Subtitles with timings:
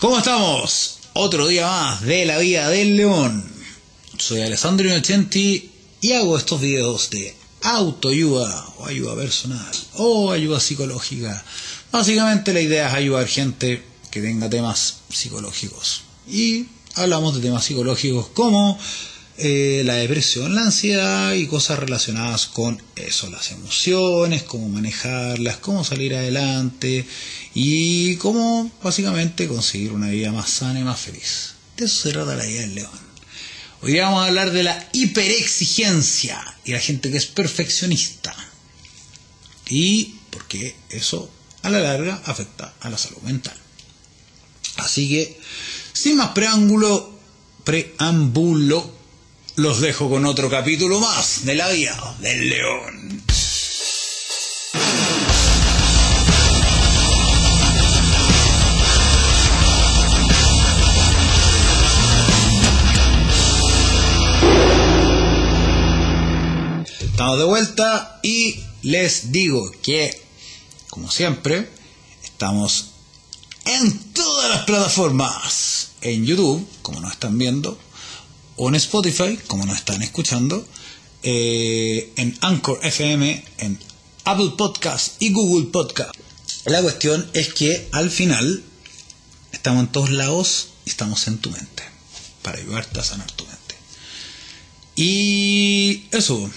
[0.00, 0.98] ¿Cómo estamos?
[1.12, 3.44] Otro día más de la vida del león.
[4.16, 11.44] Soy Alessandro Innocenti y hago estos videos de autoayuda o ayuda personal o ayuda psicológica.
[11.92, 16.00] Básicamente la idea es ayudar gente que tenga temas psicológicos.
[16.26, 16.64] Y
[16.94, 18.78] hablamos de temas psicológicos como
[19.38, 25.84] eh, la depresión, la ansiedad y cosas relacionadas con eso, las emociones, cómo manejarlas, cómo
[25.84, 27.06] salir adelante
[27.54, 31.54] y cómo básicamente conseguir una vida más sana y más feliz.
[31.76, 33.10] De eso se trata la vida del león.
[33.82, 38.36] Hoy vamos a hablar de la hiperexigencia y la gente que es perfeccionista.
[39.70, 41.30] Y porque eso
[41.62, 43.56] a la larga afecta a la salud mental.
[44.76, 45.40] Así que,
[45.92, 47.18] sin más preámbulo,
[47.64, 48.99] preámbulo,
[49.60, 53.22] los dejo con otro capítulo más de la vida del león.
[67.00, 70.22] Estamos de vuelta y les digo que,
[70.88, 71.68] como siempre,
[72.24, 72.92] estamos
[73.66, 75.90] en todas las plataformas.
[76.00, 77.78] En YouTube, como nos están viendo,
[78.56, 80.66] o en Spotify, como nos están escuchando,
[81.22, 83.78] eh, en Anchor FM, en
[84.24, 86.14] Apple Podcast y Google Podcast.
[86.66, 88.62] La cuestión es que al final
[89.52, 91.82] estamos en todos lados y estamos en tu mente,
[92.42, 93.74] para ayudarte a sanar tu mente.
[94.96, 96.50] Y eso,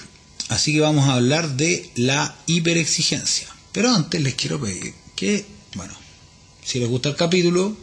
[0.49, 3.47] así que vamos a hablar de la hiperexigencia.
[3.71, 5.93] Pero antes les quiero pedir que, bueno,
[6.63, 7.75] si les gusta el capítulo,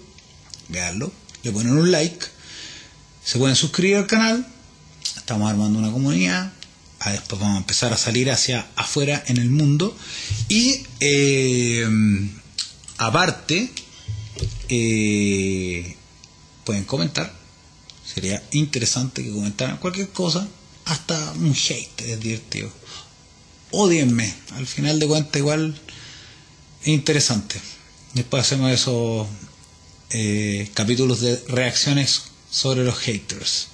[0.69, 2.27] veanlo, le ponen un like
[3.25, 4.47] se pueden suscribir al canal.
[5.17, 6.53] Estamos armando una comunidad.
[7.01, 9.97] Ah, después vamos a empezar a salir hacia afuera en el mundo.
[10.49, 11.87] Y eh,
[12.98, 13.71] aparte,
[14.69, 15.97] eh,
[16.65, 17.33] pueden comentar.
[18.05, 20.47] Sería interesante que comentaran cualquier cosa.
[20.85, 22.71] Hasta un hate es divertido.
[23.70, 24.35] Odienme.
[24.53, 25.80] Al final de cuentas igual
[26.83, 27.61] es interesante.
[28.14, 29.29] Después hacemos esos
[30.11, 33.68] eh, capítulos de reacciones sobre los haters.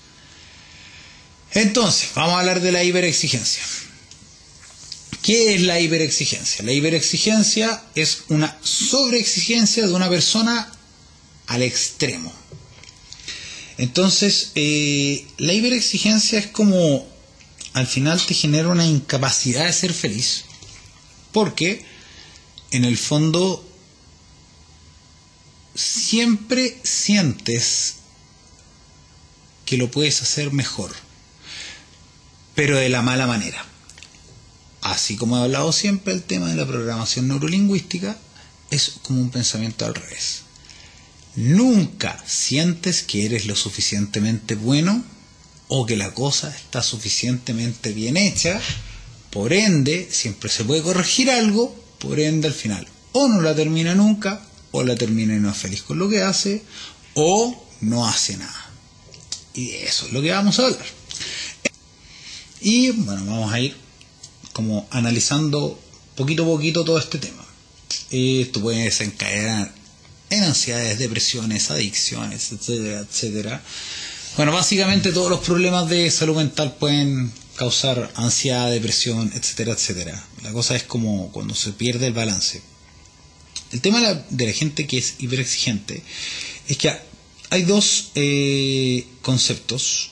[1.52, 3.62] Entonces, vamos a hablar de la hiperexigencia.
[5.22, 6.64] ¿Qué es la hiperexigencia?
[6.64, 10.70] La hiperexigencia es una sobreexigencia de una persona
[11.46, 12.32] al extremo.
[13.78, 17.06] Entonces, eh, la hiperexigencia es como
[17.76, 20.44] al final te genera una incapacidad de ser feliz.
[21.30, 21.84] Porque
[22.70, 23.62] en el fondo
[25.74, 27.96] siempre sientes
[29.66, 30.90] que lo puedes hacer mejor,
[32.54, 33.62] pero de la mala manera.
[34.80, 38.16] Así como he hablado siempre, el tema de la programación neurolingüística
[38.70, 40.42] es como un pensamiento al revés.
[41.34, 45.04] Nunca sientes que eres lo suficientemente bueno
[45.68, 48.58] o que la cosa está suficientemente bien hecha,
[49.30, 52.88] por ende, siempre se puede corregir algo, por ende al final
[53.18, 56.22] o no la termina nunca, o la termina y no es feliz con lo que
[56.22, 56.62] hace,
[57.14, 58.65] o no hace nada.
[59.56, 60.86] Y eso es lo que vamos a hablar.
[62.60, 63.76] Y bueno, vamos a ir
[64.52, 65.80] como analizando
[66.14, 67.44] poquito a poquito todo este tema.
[68.10, 69.72] Esto puede desencadenar
[70.30, 73.62] en ansiedades, depresiones, adicciones, etcétera, etcétera.
[74.36, 80.24] Bueno, básicamente todos los problemas de salud mental pueden causar ansiedad, depresión, etcétera, etcétera.
[80.42, 82.62] La cosa es como cuando se pierde el balance.
[83.72, 84.00] El tema
[84.30, 86.02] de la, gente que es hiperexigente
[86.68, 86.92] es que
[87.50, 90.10] hay dos eh, conceptos,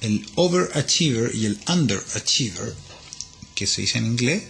[0.00, 2.74] el overachiever y el underachiever,
[3.54, 4.42] que se dice en inglés,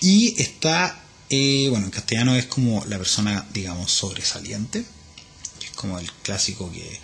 [0.00, 4.84] y está, eh, bueno, en castellano es como la persona, digamos, sobresaliente,
[5.60, 7.00] que es como el clásico que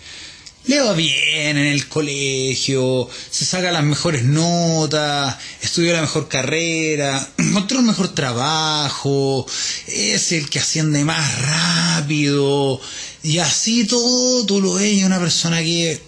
[0.65, 7.27] le va bien en el colegio, se saca las mejores notas, estudia la mejor carrera,
[7.37, 9.45] encontró el mejor trabajo,
[9.87, 12.79] es el que asciende más rápido,
[13.23, 16.01] y así todo lo ves una persona que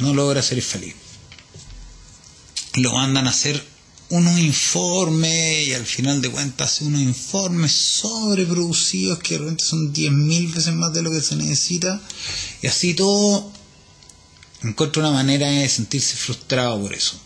[0.00, 0.94] no logra ser feliz.
[2.76, 3.62] Lo mandan a hacer
[4.08, 10.74] unos informes y al final de cuentas unos informes sobreproducidos que realmente son 10.000 veces
[10.74, 12.00] más de lo que se necesita
[12.62, 13.52] y así todo
[14.62, 17.20] encuentra una manera de sentirse frustrado por eso.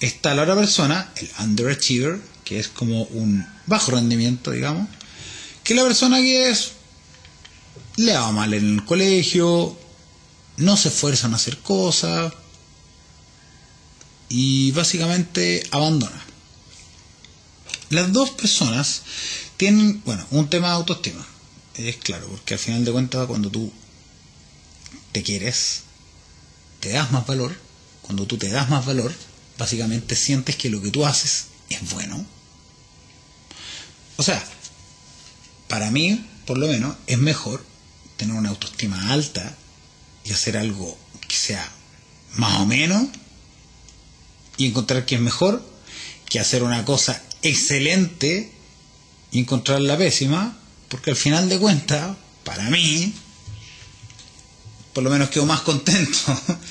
[0.00, 4.88] Está la otra persona, el underachiever, que es como un bajo rendimiento, digamos,
[5.62, 6.72] que es la persona que es
[7.96, 9.76] le va mal en el colegio,
[10.56, 12.32] no se esfuerzan a hacer cosas
[14.28, 16.24] y básicamente abandona.
[17.90, 19.02] Las dos personas
[19.56, 21.26] tienen, bueno, un tema de autoestima.
[21.76, 23.70] es claro, porque al final de cuentas cuando tú
[25.12, 25.82] te quieres,
[26.80, 27.54] te das más valor,
[28.00, 29.12] cuando tú te das más valor,
[29.58, 32.24] básicamente sientes que lo que tú haces es bueno.
[34.16, 34.42] O sea,
[35.68, 37.71] para mí, por lo menos, es mejor
[38.22, 39.56] tener una autoestima alta
[40.24, 40.96] y hacer algo
[41.26, 41.68] que sea
[42.36, 43.08] más o menos
[44.56, 45.60] y encontrar que es mejor
[46.28, 48.52] que hacer una cosa excelente
[49.32, 50.56] y encontrar la pésima,
[50.88, 53.12] porque al final de cuentas, para mí,
[54.92, 56.18] por lo menos quedo más contento.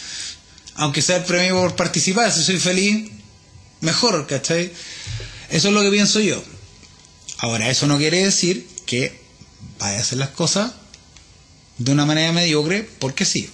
[0.76, 3.12] Aunque sea el premio por participar, si soy feliz,
[3.82, 4.72] mejor, ¿cachai?
[5.50, 6.42] Eso es lo que pienso yo.
[7.40, 9.22] Ahora, eso no quiere decir que
[9.80, 10.72] vaya a hacer las cosas
[11.84, 13.50] de una manera mediocre, porque sí.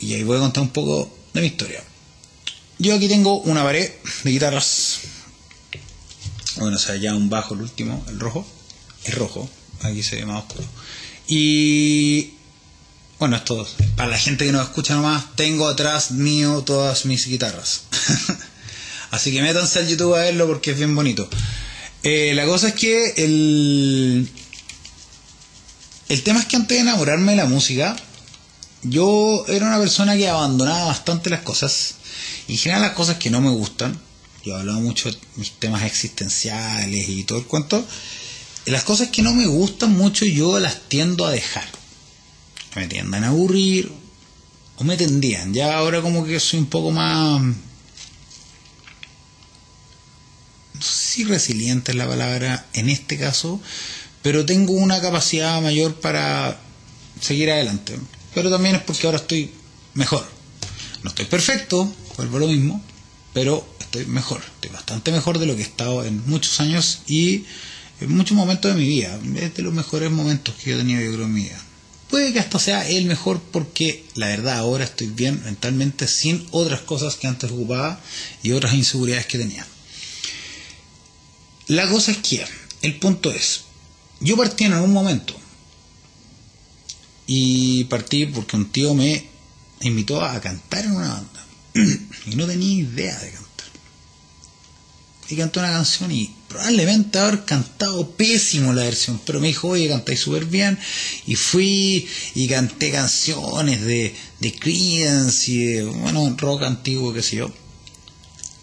[0.00, 1.82] Y ahí voy a contar un poco de mi historia.
[2.78, 3.90] Yo aquí tengo una pared
[4.24, 5.00] de guitarras.
[6.56, 8.46] Bueno, o sea, ya un bajo, el último, el rojo.
[9.04, 9.48] Es rojo,
[9.82, 10.64] aquí se ve más oscuro.
[11.26, 12.32] Y
[13.18, 13.66] bueno, esto
[13.96, 17.82] para la gente que no escucha nomás, tengo atrás mío todas mis guitarras.
[19.10, 21.28] Así que métanse al YouTube a verlo porque es bien bonito.
[22.02, 24.28] Eh, la cosa es que el,
[26.12, 27.96] el tema es que antes de enamorarme de la música,
[28.82, 31.94] yo era una persona que abandonaba bastante las cosas.
[32.48, 33.98] Y en general las cosas que no me gustan,
[34.44, 37.82] yo he hablado mucho de mis temas existenciales y todo el cuento,
[38.66, 41.66] las cosas que no me gustan mucho yo las tiendo a dejar.
[42.76, 43.90] Me tiendan a aburrir
[44.76, 45.54] o me tendían.
[45.54, 47.40] Ya ahora como que soy un poco más...
[50.74, 53.62] No sé si resiliente es la palabra en este caso,
[54.22, 56.58] pero tengo una capacidad mayor para
[57.20, 57.96] seguir adelante.
[58.34, 59.50] Pero también es porque ahora estoy
[59.94, 60.24] mejor.
[61.02, 62.82] No estoy perfecto, vuelvo a lo mismo,
[63.32, 64.42] pero estoy mejor.
[64.54, 67.44] Estoy bastante mejor de lo que he estado en muchos años y
[68.00, 69.18] en muchos momentos de mi vida.
[69.36, 71.60] Es de los mejores momentos que yo he tenido yo creo en mi vida.
[72.08, 76.82] Puede que hasta sea el mejor porque la verdad ahora estoy bien mentalmente sin otras
[76.82, 78.00] cosas que antes ocupaba
[78.42, 79.66] y otras inseguridades que tenía.
[81.68, 82.44] La cosa es que
[82.82, 83.62] el punto es,
[84.22, 85.34] yo partí en algún momento.
[87.26, 89.26] Y partí porque un tío me
[89.80, 91.46] invitó a cantar en una banda.
[92.26, 93.66] y no tenía idea de cantar.
[95.28, 99.88] Y cantó una canción y probablemente haber cantado pésimo la versión, pero me dijo, oye,
[99.88, 100.78] cantáis súper bien.
[101.26, 107.36] Y fui y canté canciones de, de Creedence y de, bueno, rock antiguo, qué sé
[107.36, 107.52] yo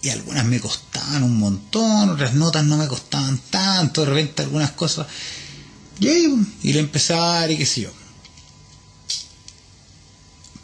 [0.01, 4.71] y algunas me costaban un montón, otras notas no me costaban tanto, de repente algunas
[4.71, 5.07] cosas
[5.99, 7.91] y, lo dar y qué sé yo.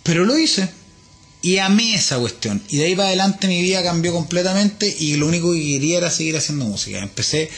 [0.04, 0.70] Pero lo hice.
[1.42, 2.62] Y amé esa cuestión.
[2.70, 6.10] Y de ahí para adelante mi vida cambió completamente y lo único que quería era
[6.10, 7.00] seguir haciendo música.
[7.00, 7.52] Empecé,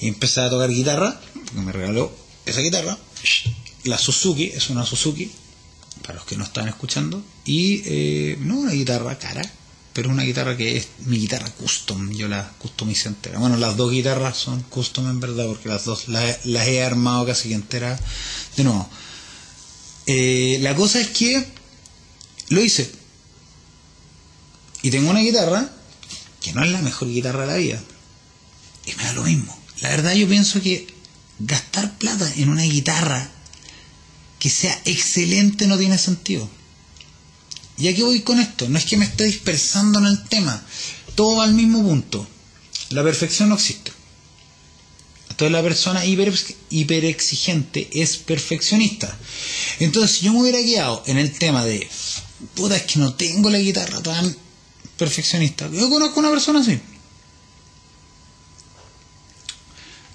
[0.00, 2.12] empecé a tocar guitarra, porque me regaló
[2.46, 2.98] esa guitarra.
[3.84, 5.30] La Suzuki, es una Suzuki,
[6.02, 7.22] para los que no están escuchando.
[7.44, 9.48] Y eh, no una guitarra cara,
[9.98, 13.40] pero una guitarra que es mi guitarra custom, yo la customicé entera.
[13.40, 17.52] Bueno, las dos guitarras son custom en verdad, porque las dos las, he armado casi
[17.52, 17.98] entera
[18.56, 18.88] de nuevo.
[20.06, 21.44] Eh, la cosa es que
[22.50, 22.88] lo hice.
[24.82, 25.68] Y tengo una guitarra
[26.40, 27.82] que no es la mejor guitarra de la vida.
[28.86, 29.58] Y me da lo mismo.
[29.80, 30.86] La verdad yo pienso que
[31.40, 33.28] gastar plata en una guitarra
[34.38, 36.48] que sea excelente no tiene sentido.
[37.78, 38.68] ¿Y aquí voy con esto?
[38.68, 40.62] No es que me esté dispersando en el tema.
[41.14, 42.26] Todo va al mismo punto.
[42.90, 43.92] La perfección no existe.
[45.30, 46.34] Entonces la persona hiper,
[46.70, 49.16] hiperexigente es perfeccionista.
[49.78, 51.88] Entonces si yo me hubiera guiado en el tema de,
[52.54, 54.36] puta, es que no tengo la guitarra tan
[54.96, 55.70] perfeccionista.
[55.70, 56.80] Yo conozco una persona así.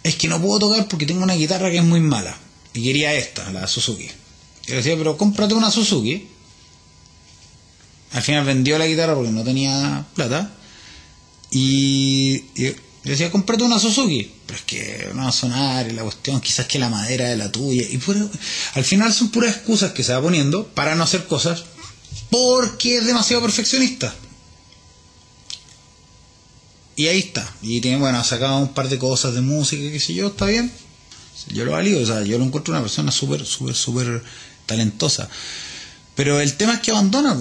[0.03, 2.37] Es que no puedo tocar porque tengo una guitarra que es muy mala.
[2.73, 4.09] Y quería esta, la Suzuki.
[4.67, 6.32] Y le decía, pero cómprate una Suzuki
[8.13, 10.51] al final vendió la guitarra porque no tenía plata.
[11.51, 14.31] Y, y decía, comprate una Suzuki.
[14.45, 17.37] Pero es que no va a sonar y la cuestión, quizás que la madera de
[17.37, 17.83] la tuya.
[17.83, 17.99] Y
[18.75, 21.65] al final son puras excusas que se va poniendo para no hacer cosas
[22.29, 24.13] porque es demasiado perfeccionista.
[26.95, 27.51] Y ahí está.
[27.61, 30.45] Y tiene, bueno, ha sacado un par de cosas de música, qué sé yo, está
[30.45, 30.71] bien.
[31.49, 34.23] Yo lo valido, o sea, yo lo encuentro una persona súper, súper, súper
[34.65, 35.29] talentosa.
[36.15, 37.35] Pero el tema es que abandona.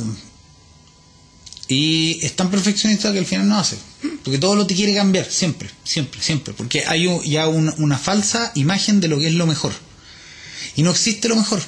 [1.69, 3.77] Y es tan perfeccionista que al final no hace.
[4.25, 6.55] Porque todo lo te quiere cambiar, siempre, siempre, siempre.
[6.55, 9.73] Porque hay ya una falsa imagen de lo que es lo mejor.
[10.77, 11.63] Y no existe lo mejor.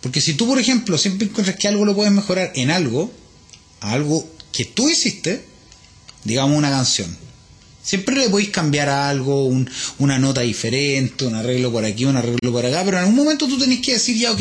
[0.00, 3.12] Porque si tú, por ejemplo, siempre encuentras que algo lo puedes mejorar en algo,
[3.80, 5.44] algo que tú hiciste,
[6.24, 7.16] digamos una canción.
[7.82, 9.48] Siempre le podéis cambiar algo,
[9.98, 13.46] una nota diferente, un arreglo por aquí, un arreglo por acá, pero en algún momento
[13.46, 14.40] tú tenés que decir ya, ok,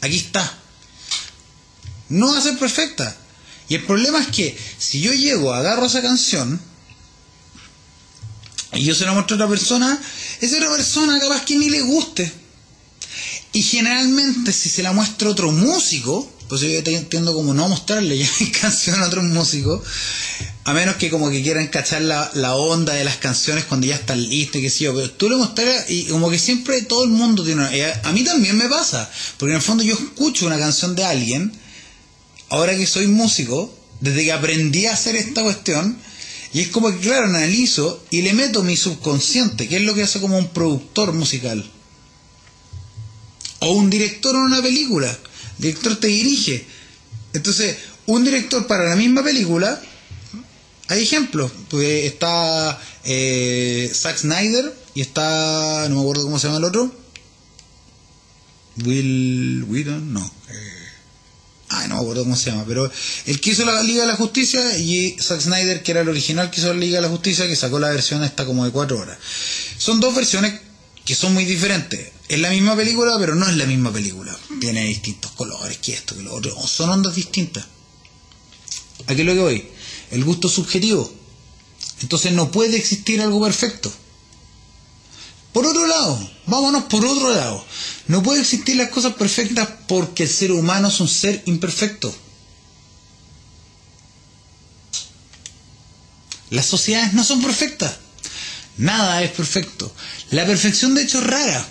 [0.00, 0.59] aquí está.
[2.10, 3.16] No va a ser perfecta.
[3.68, 6.60] Y el problema es que si yo llego, agarro esa canción
[8.72, 10.00] y yo se la muestro a otra persona,
[10.40, 12.32] esa otra persona capaz que ni le guste.
[13.52, 18.18] Y generalmente si se la muestra a otro músico, pues yo entiendo como no mostrarle
[18.18, 19.82] ya mi canción a otro músico,
[20.64, 23.94] a menos que como que quieran cachar la, la onda de las canciones cuando ya
[23.94, 27.10] están listas, que sé yo, pero tú le mostraras y como que siempre todo el
[27.10, 27.74] mundo tiene una...
[27.74, 31.04] Eh, a mí también me pasa, porque en el fondo yo escucho una canción de
[31.04, 31.52] alguien,
[32.50, 35.96] ahora que soy músico, desde que aprendí a hacer esta cuestión,
[36.52, 40.02] y es como que, claro, analizo y le meto mi subconsciente, que es lo que
[40.02, 41.64] hace como un productor musical.
[43.60, 45.08] O un director en una película.
[45.10, 46.64] El director te dirige.
[47.32, 47.76] Entonces,
[48.06, 49.80] un director para la misma película,
[50.88, 51.52] hay ejemplos.
[51.68, 56.92] Pues está eh, Zack Snyder y está, no me acuerdo cómo se llama el otro.
[58.84, 60.32] Will Whedon, no.
[60.48, 60.69] Eh,
[61.72, 62.90] Ay, no me acuerdo cómo se llama, pero
[63.26, 66.50] el que hizo la Liga de la Justicia y Zack Snyder, que era el original
[66.50, 68.98] que hizo la Liga de la Justicia, que sacó la versión esta como de cuatro
[68.98, 69.16] horas.
[69.78, 70.60] Son dos versiones
[71.04, 72.10] que son muy diferentes.
[72.28, 74.36] Es la misma película, pero no es la misma película.
[74.60, 76.56] Tiene distintos colores, que esto, que lo otro.
[76.66, 77.64] Son ondas distintas.
[79.06, 79.68] Aquí es lo que voy.
[80.10, 81.12] El gusto subjetivo.
[82.02, 83.92] Entonces no puede existir algo perfecto.
[85.52, 87.64] Por otro lado, vámonos por otro lado.
[88.06, 92.14] No puede existir las cosas perfectas porque el ser humano es un ser imperfecto.
[96.50, 97.96] Las sociedades no son perfectas.
[98.76, 99.92] Nada es perfecto.
[100.30, 101.68] La perfección de hecho es rara.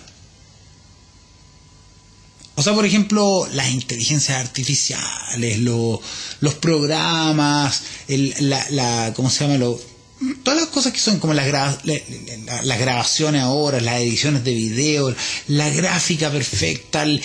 [2.55, 9.57] O sea, por ejemplo, las inteligencias artificiales, los programas, la, la, ¿cómo se llama?
[9.57, 9.79] Lo,
[10.43, 11.47] todas las cosas que son como las,
[11.85, 15.15] las grabaciones ahora, las ediciones de video,
[15.47, 17.21] la gráfica perfecta, el,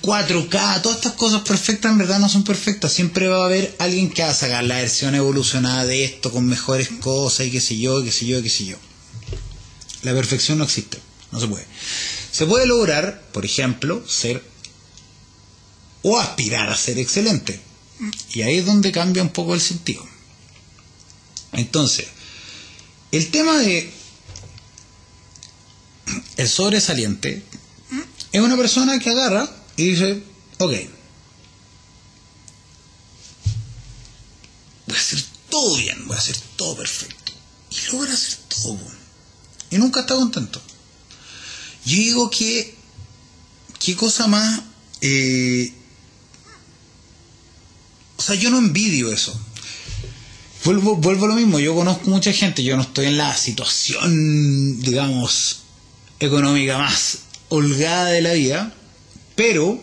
[0.00, 2.92] 4K, todas estas cosas perfectas en verdad no son perfectas.
[2.92, 6.46] Siempre va a haber alguien que va a sacar la versión evolucionada de esto con
[6.46, 8.76] mejores cosas y qué sé yo, qué sé yo, qué sé yo.
[10.02, 10.98] La perfección no existe,
[11.32, 11.66] no se puede.
[12.32, 14.42] Se puede lograr, por ejemplo, ser
[16.02, 17.60] o aspirar a ser excelente.
[18.32, 20.06] Y ahí es donde cambia un poco el sentido.
[21.52, 22.06] Entonces,
[23.12, 23.92] el tema de
[26.36, 27.42] el sobresaliente
[28.32, 30.22] es una persona que agarra y dice,
[30.58, 30.72] ok,
[34.86, 37.32] voy a hacer todo bien, voy a hacer todo perfecto.
[37.70, 38.78] Y logra hacer todo.
[39.70, 40.60] Y nunca está contento.
[41.84, 42.74] Yo digo que,
[43.78, 44.62] qué cosa más...
[45.00, 45.72] Eh,
[48.16, 49.38] o sea, yo no envidio eso.
[50.68, 54.78] Vuelvo, vuelvo a lo mismo, yo conozco mucha gente, yo no estoy en la situación,
[54.82, 55.60] digamos,
[56.20, 58.74] económica más holgada de la vida,
[59.34, 59.82] pero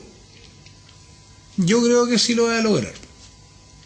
[1.58, 2.94] yo creo que sí lo voy a lograr.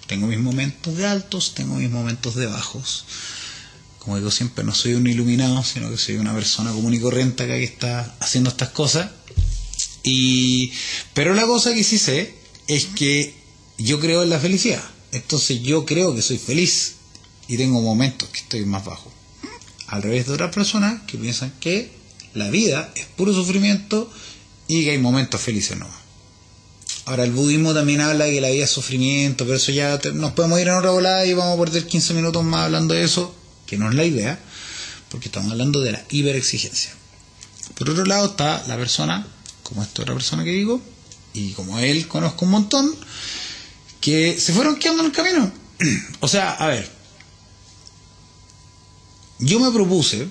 [0.08, 3.06] Tengo mis momentos de altos, tengo mis momentos de bajos.
[4.00, 7.48] Como digo siempre, no soy un iluminado, sino que soy una persona común y corriente
[7.48, 9.10] que está haciendo estas cosas.
[10.04, 10.74] Y,
[11.14, 12.36] pero la cosa que sí sé
[12.68, 13.36] es que
[13.78, 14.84] yo creo en la felicidad.
[15.12, 16.96] Entonces yo creo que soy feliz
[17.48, 19.12] y tengo momentos que estoy más bajo.
[19.88, 21.92] Al revés de otras personas que piensan que
[22.34, 24.12] la vida es puro sufrimiento
[24.68, 25.88] y que hay momentos felices no.
[27.06, 30.34] Ahora el budismo también habla de que la vida es sufrimiento, pero eso ya nos
[30.34, 33.34] podemos ir en otra volada y vamos a perder 15 minutos más hablando de eso,
[33.66, 34.40] que no es la idea,
[35.10, 36.94] porque estamos hablando de la hiperexigencia.
[37.76, 39.26] Por otro lado está la persona,
[39.64, 40.82] como esta otra persona que digo,
[41.34, 42.96] y como él conozco un montón,
[44.02, 45.52] que se fueron quedando en el camino.
[46.20, 46.90] o sea, a ver,
[49.40, 50.28] yo me propuse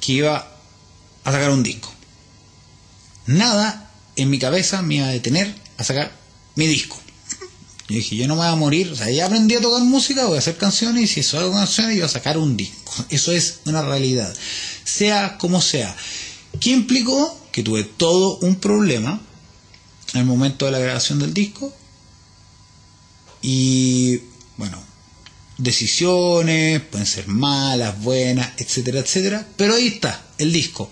[0.00, 0.56] que iba
[1.24, 1.92] a sacar un disco.
[3.26, 6.12] Nada en mi cabeza me iba a detener a sacar
[6.54, 6.98] mi disco.
[7.88, 10.26] Yo dije, yo no me voy a morir, o sea, ya aprendí a tocar música,
[10.26, 12.92] voy a hacer canciones y si eso hago canciones, yo voy a sacar un disco.
[13.08, 14.34] Eso es una realidad.
[14.84, 15.96] Sea como sea.
[16.60, 17.38] ¿Qué implicó?
[17.50, 19.20] Que tuve todo un problema
[20.14, 21.74] el momento de la grabación del disco
[23.42, 24.20] y
[24.56, 24.82] bueno,
[25.58, 29.46] decisiones, pueden ser malas, buenas, etcétera, etcétera.
[29.56, 30.90] Pero ahí está, el disco.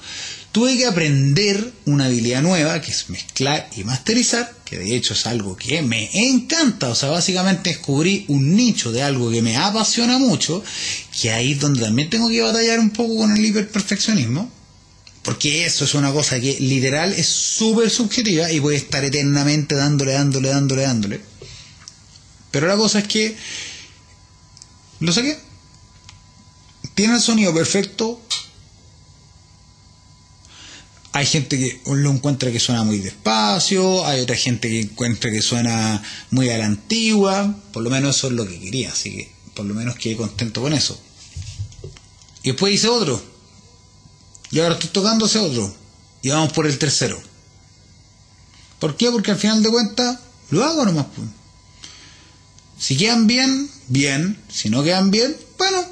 [0.53, 5.27] Tuve que aprender una habilidad nueva, que es mezclar y masterizar, que de hecho es
[5.27, 6.89] algo que me encanta.
[6.89, 10.65] O sea, básicamente descubrí un nicho de algo que me apasiona mucho,
[11.21, 14.51] que ahí es donde también tengo que batallar un poco con el hiperperfeccionismo.
[15.23, 19.75] Porque eso es una cosa que literal es súper subjetiva y voy a estar eternamente
[19.75, 21.21] dándole, dándole, dándole, dándole.
[22.57, 23.37] Pero la cosa es que
[25.01, 25.39] lo saqué.
[26.95, 28.19] tiene el sonido perfecto.
[31.13, 35.43] Hay gente que lo encuentra que suena muy despacio, hay otra gente que encuentra que
[35.43, 39.33] suena muy a la antigua, por lo menos eso es lo que quería, así que
[39.55, 40.99] por lo menos quedé contento con eso.
[42.43, 43.23] Y después hice otro,
[44.51, 45.75] y ahora estoy tocando ese otro,
[46.23, 47.21] y vamos por el tercero.
[48.79, 49.11] ¿Por qué?
[49.11, 51.07] Porque al final de cuentas lo hago nomás.
[52.79, 54.39] Si quedan bien, bien.
[54.49, 55.85] Si no quedan bien, bueno,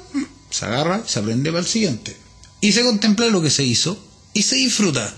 [0.49, 2.15] se agarra, se aprende para el siguiente.
[2.61, 3.97] Y se contempla lo que se hizo
[4.33, 5.13] y se disfruta.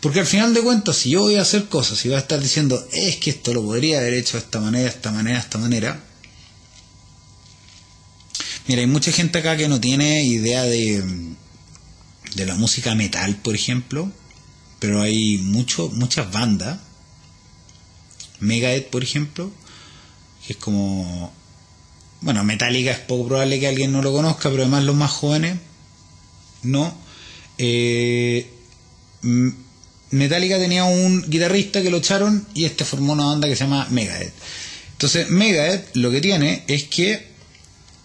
[0.00, 2.40] Porque al final de cuentas, si yo voy a hacer cosas y voy a estar
[2.40, 5.42] diciendo, es que esto lo podría haber hecho de esta manera, de esta manera, de
[5.42, 6.04] esta manera.
[8.68, 11.02] Mira, hay mucha gente acá que no tiene idea de,
[12.34, 14.12] de la música metal, por ejemplo.
[14.78, 16.78] Pero hay mucho, muchas bandas
[18.40, 19.50] Megadeth, por ejemplo,
[20.52, 21.32] es como.
[22.20, 25.58] Bueno, Metallica es poco probable que alguien no lo conozca, pero además los más jóvenes
[26.62, 26.92] no.
[27.58, 28.50] Eh,
[30.10, 33.86] Metallica tenía un guitarrista que lo echaron y este formó una banda que se llama
[33.90, 34.32] Megadeth.
[34.92, 37.26] Entonces, Megadeth lo que tiene es que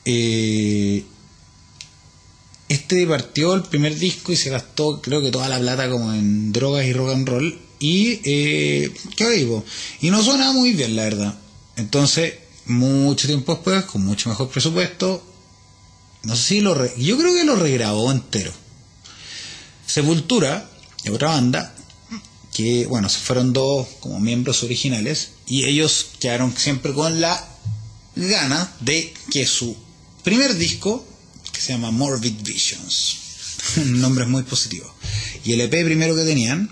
[0.06, 1.04] eh,
[2.68, 6.52] este partió el primer disco y se gastó, creo que toda la plata como en
[6.52, 9.64] drogas y rock and roll y, eh, ¿qué digo?
[10.02, 11.36] Y no suena muy bien, la verdad.
[11.76, 15.24] Entonces, mucho tiempo después, con mucho mejor presupuesto,
[16.24, 16.74] no sé si lo...
[16.96, 18.52] yo creo que lo regrabó entero.
[19.86, 20.70] Sepultura,
[21.12, 21.76] otra banda,
[22.54, 27.46] que, bueno, se fueron dos como miembros originales, y ellos quedaron siempre con la
[28.16, 29.76] gana de que su
[30.24, 31.06] primer disco,
[31.52, 33.18] que se llama Morbid Visions,
[33.78, 34.94] un nombre muy positivo,
[35.44, 36.70] y el EP primero que tenían,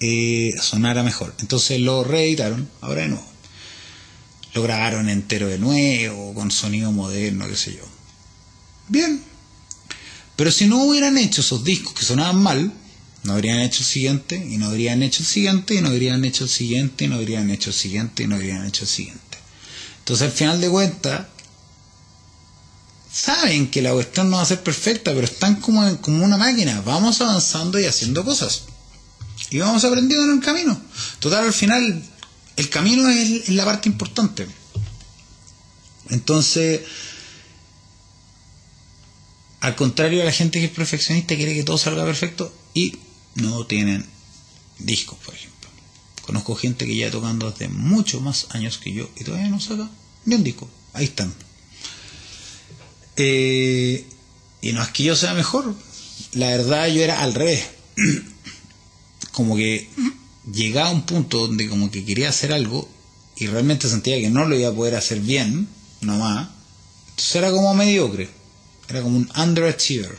[0.00, 1.34] eh, sonara mejor.
[1.40, 3.37] Entonces lo reeditaron, ahora de nuevo.
[4.54, 7.84] Lo grabaron entero de nuevo, con sonido moderno, qué sé yo.
[8.88, 9.22] Bien.
[10.36, 12.72] Pero si no hubieran hecho esos discos que sonaban mal,
[13.24, 16.44] no habrían hecho el siguiente, y no habrían hecho el siguiente, y no habrían hecho
[16.44, 19.38] el siguiente, y no habrían hecho el siguiente, y no habrían hecho el siguiente.
[19.98, 21.26] Entonces al final de cuentas,
[23.12, 26.80] saben que la cuestión no va a ser perfecta, pero están como, como una máquina.
[26.82, 28.62] Vamos avanzando y haciendo cosas.
[29.50, 30.80] Y vamos aprendiendo en el camino.
[31.18, 32.02] Total, al final,
[32.58, 34.46] el camino es, la parte importante.
[36.10, 36.80] Entonces,
[39.60, 42.98] al contrario de la gente que es perfeccionista, quiere que todo salga perfecto y
[43.36, 44.04] no tienen
[44.80, 45.70] discos, por ejemplo.
[46.22, 49.88] Conozco gente que ya tocando hace muchos más años que yo y todavía no saca
[50.24, 50.68] ni un disco.
[50.94, 51.32] Ahí están.
[53.16, 54.04] Eh,
[54.62, 55.76] y no es que yo sea mejor.
[56.32, 57.68] La verdad, yo era al revés.
[59.30, 59.88] como que
[60.52, 62.88] llegaba a un punto donde como que quería hacer algo
[63.36, 65.68] y realmente sentía que no lo iba a poder hacer bien,
[66.00, 66.48] nomás.
[67.10, 68.28] Entonces era como mediocre,
[68.88, 70.18] era como un underachiever.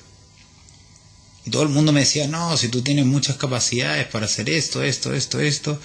[1.45, 4.83] Y todo el mundo me decía, no, si tú tienes muchas capacidades para hacer esto,
[4.83, 5.79] esto, esto, esto.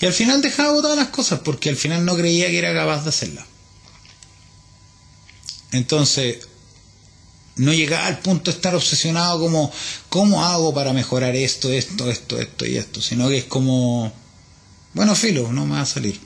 [0.00, 3.02] Y al final dejaba todas las cosas porque al final no creía que era capaz
[3.02, 3.46] de hacerlas.
[5.72, 6.47] Entonces,
[7.58, 9.72] no llegaba al punto de estar obsesionado como,
[10.08, 13.02] ¿cómo hago para mejorar esto, esto, esto, esto y esto?
[13.02, 14.12] Sino que es como,
[14.94, 16.20] bueno, filo, no me va a salir.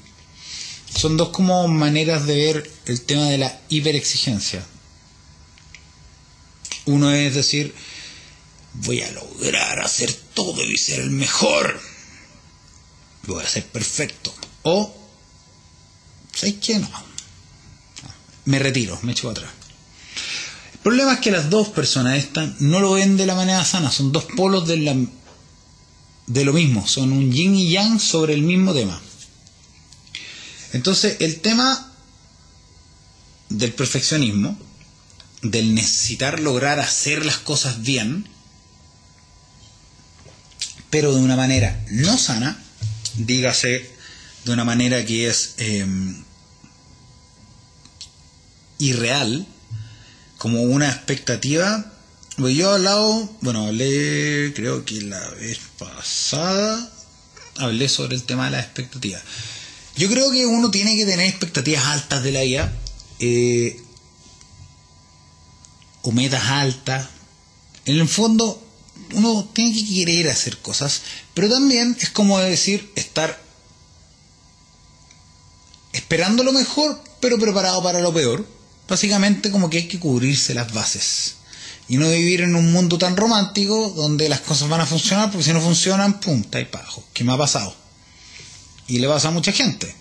[0.94, 4.64] Son dos como maneras de ver el tema de la hiperexigencia.
[6.84, 7.74] Uno es decir,
[8.74, 11.80] voy a lograr hacer todo y ser el mejor.
[13.26, 14.34] Voy a ser perfecto.
[14.64, 14.94] O,
[16.34, 16.78] ¿sabes qué?
[16.78, 16.90] No.
[18.44, 19.61] Me retiro, me echo atrás.
[20.82, 23.92] El problema es que las dos personas estas no lo ven de la manera sana,
[23.92, 29.00] son dos polos de, lo mismo, son un yin y yang sobre el mismo tema.
[30.72, 31.92] Entonces, el tema
[33.48, 34.58] del perfeccionismo,
[35.42, 38.26] del necesitar lograr hacer las cosas bien,
[40.90, 42.60] pero de una manera no sana,
[43.14, 43.88] dígase
[44.44, 45.86] de una manera que es eh,
[48.78, 49.46] irreal,
[50.42, 51.84] como una expectativa.
[52.36, 56.92] Pues yo he hablado, bueno, hablé, creo que la vez pasada,
[57.58, 59.22] hablé sobre el tema de las expectativas.
[59.94, 62.72] Yo creo que uno tiene que tener expectativas altas de la IA,
[63.20, 63.80] eh,
[66.02, 67.06] o metas altas.
[67.84, 68.60] En el fondo,
[69.12, 71.02] uno tiene que querer hacer cosas,
[71.34, 73.40] pero también es como decir, estar
[75.92, 78.44] esperando lo mejor, pero preparado para lo peor
[78.92, 81.36] básicamente como que hay que cubrirse las bases
[81.88, 85.44] y no vivir en un mundo tan romántico donde las cosas van a funcionar porque
[85.44, 87.04] si no funcionan, pum, está ahí para abajo.
[87.12, 87.74] ¿Qué me ha pasado?
[88.86, 89.94] Y le pasa a mucha gente.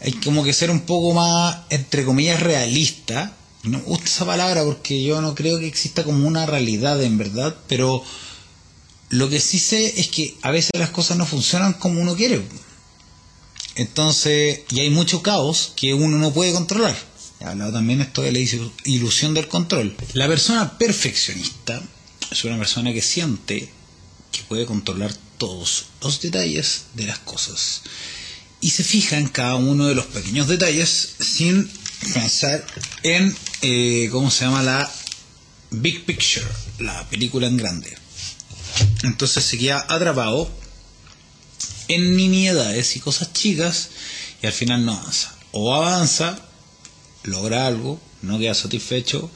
[0.00, 4.64] Hay como que ser un poco más, entre comillas, realista no me gusta esa palabra
[4.64, 8.02] porque yo no creo que exista como una realidad en verdad, pero
[9.10, 12.42] lo que sí sé es que a veces las cosas no funcionan como uno quiere.
[13.74, 16.96] Entonces, y hay mucho caos que uno no puede controlar.
[17.40, 18.40] He hablado también esto de la
[18.84, 19.96] ilusión del control.
[20.12, 21.80] La persona perfeccionista
[22.30, 23.70] es una persona que siente
[24.32, 27.82] que puede controlar todos los detalles de las cosas
[28.60, 31.70] y se fija en cada uno de los pequeños detalles sin
[32.12, 32.66] pensar
[33.02, 34.90] en eh, cómo se llama la
[35.70, 36.46] big picture,
[36.78, 37.96] la película en grande.
[39.02, 40.50] Entonces se queda atrapado
[41.88, 43.90] en nimiedades y cosas chicas
[44.42, 45.34] y al final no avanza.
[45.52, 46.38] O avanza,
[47.24, 49.30] logra algo, no queda satisfecho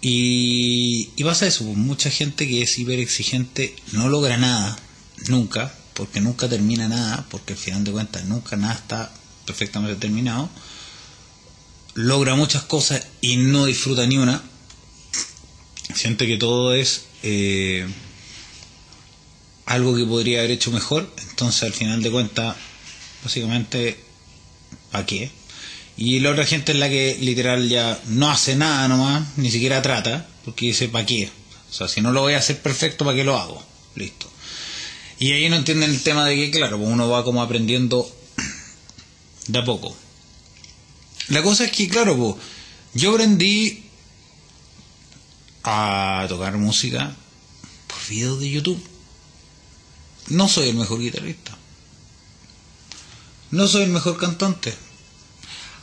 [0.00, 4.76] y, y pasa eso, pues mucha gente que es hiper exigente no logra nada,
[5.28, 9.12] nunca, porque nunca termina nada, porque al final de cuentas nunca nada está
[9.46, 10.50] perfectamente terminado,
[11.94, 14.42] logra muchas cosas y no disfruta ni una,
[15.94, 17.86] siente que todo es eh,
[19.66, 22.56] algo que podría haber hecho mejor, entonces al final de cuentas,
[23.22, 24.00] básicamente,
[24.90, 25.30] ¿para qué?
[25.96, 29.82] Y la otra gente es la que literal ya no hace nada nomás, ni siquiera
[29.82, 31.30] trata, porque dice, ¿para qué?
[31.70, 33.62] O sea, si no lo voy a hacer perfecto, ¿para qué lo hago?
[33.94, 34.30] Listo.
[35.18, 38.10] Y ahí no entienden el tema de que, claro, pues uno va como aprendiendo
[39.46, 39.94] de a poco.
[41.28, 42.36] La cosa es que, claro, pues,
[42.94, 43.84] yo aprendí
[45.62, 47.14] a tocar música
[47.86, 48.82] por videos de YouTube.
[50.28, 51.56] No soy el mejor guitarrista.
[53.50, 54.74] No soy el mejor cantante.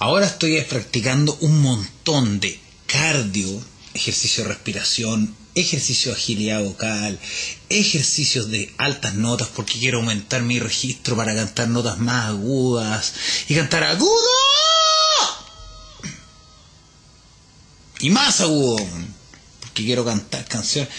[0.02, 2.58] Ahora estoy practicando un montón de
[2.88, 3.62] cardio,
[3.94, 7.20] ejercicio de respiración, ejercicio de agilidad vocal,
[7.68, 13.14] ejercicios de altas notas porque quiero aumentar mi registro para cantar notas más agudas
[13.50, 14.10] y cantar agudo
[18.00, 18.78] y más agudo
[19.60, 20.94] porque quiero cantar canciones.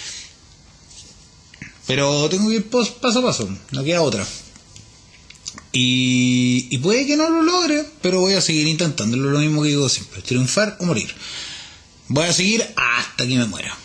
[1.86, 4.26] Pero tengo que ir paso a paso, no queda otra.
[5.72, 9.88] Y, puede que no lo logre, pero voy a seguir intentándolo, lo mismo que digo
[9.88, 11.14] siempre, triunfar o morir.
[12.08, 13.76] Voy a seguir hasta que me muera.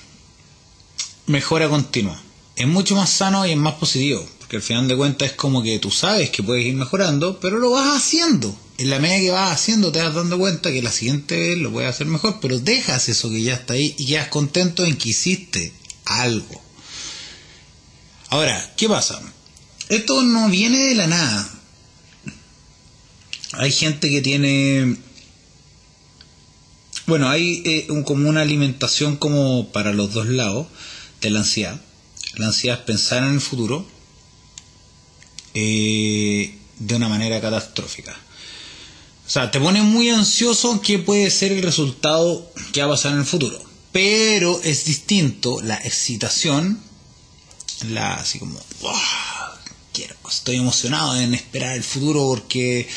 [1.28, 2.20] Mejora continua.
[2.56, 5.62] Es mucho más sano y es más positivo, porque al final de cuentas es como
[5.62, 8.58] que tú sabes que puedes ir mejorando, pero lo vas haciendo.
[8.78, 11.72] En la medida que vas haciendo te vas dando cuenta que la siguiente vez lo
[11.72, 15.10] puedes hacer mejor, pero dejas eso que ya está ahí y quedas contento en que
[15.10, 15.72] hiciste
[16.06, 16.62] algo.
[18.30, 19.22] Ahora, ¿qué pasa?
[19.90, 21.55] Esto no viene de la nada
[23.58, 24.98] hay gente que tiene
[27.08, 30.68] bueno hay eh, un, como una alimentación como para los dos lados
[31.22, 31.80] de la ansiedad.
[32.36, 33.86] La ansiedad es pensar en el futuro
[35.54, 38.16] eh, de una manera catastrófica.
[39.26, 43.14] O sea te pone muy ansioso qué puede ser el resultado que va a pasar
[43.14, 43.62] en el futuro.
[43.92, 46.82] Pero es distinto la excitación
[47.90, 48.60] la así como
[49.96, 52.88] quiero estoy emocionado en esperar el futuro porque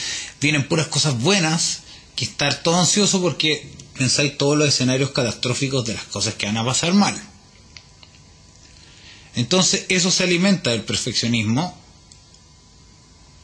[0.41, 1.81] vienen puras cosas buenas
[2.17, 6.57] que estar todo ansioso porque pensáis todos los escenarios catastróficos de las cosas que van
[6.57, 7.21] a pasar mal.
[9.35, 11.79] Entonces eso se alimenta del perfeccionismo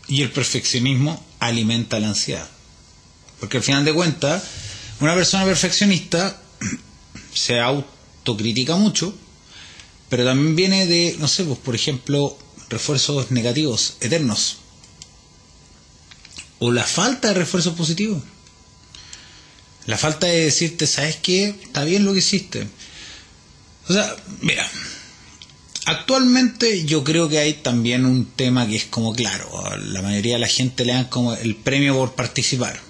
[0.08, 2.48] y el perfeccionismo alimenta la ansiedad.
[3.38, 4.42] Porque al final de cuentas,
[5.00, 6.42] una persona perfeccionista
[7.32, 9.14] se autocritica mucho,
[10.08, 12.36] pero también viene de, no sé, pues por ejemplo,
[12.68, 14.58] refuerzos negativos eternos
[16.58, 18.22] o la falta de refuerzo positivo.
[19.86, 21.48] La falta de decirte, ¿sabes qué?
[21.62, 22.66] Está bien lo que hiciste.
[23.88, 24.66] O sea, mira,
[25.84, 30.40] actualmente yo creo que hay también un tema que es como claro, la mayoría de
[30.40, 32.80] la gente le dan como el premio por participar.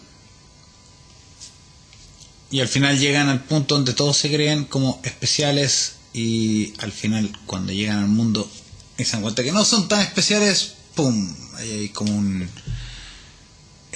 [2.51, 7.37] Y al final llegan al punto donde todos se creen como especiales y al final
[7.47, 8.49] cuando llegan al mundo
[8.99, 11.35] se dan cuenta que no son tan especiales, ¡pum!
[11.57, 12.49] Hay como un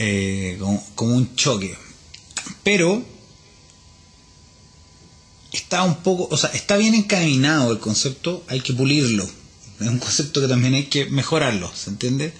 [0.00, 0.56] eh,
[0.94, 1.76] como, un choque.
[2.62, 3.04] Pero
[5.52, 9.28] está un poco, o sea, está bien encaminado el concepto, hay que pulirlo.
[9.80, 12.32] Es un concepto que también hay que mejorarlo, ¿se entiende?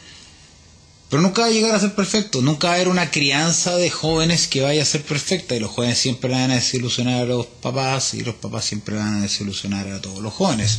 [1.11, 3.91] Pero nunca va a llegar a ser perfecto, nunca va a haber una crianza de
[3.91, 7.47] jóvenes que vaya a ser perfecta y los jóvenes siempre van a desilusionar a los
[7.47, 10.79] papás y los papás siempre van a desilusionar a todos los jóvenes.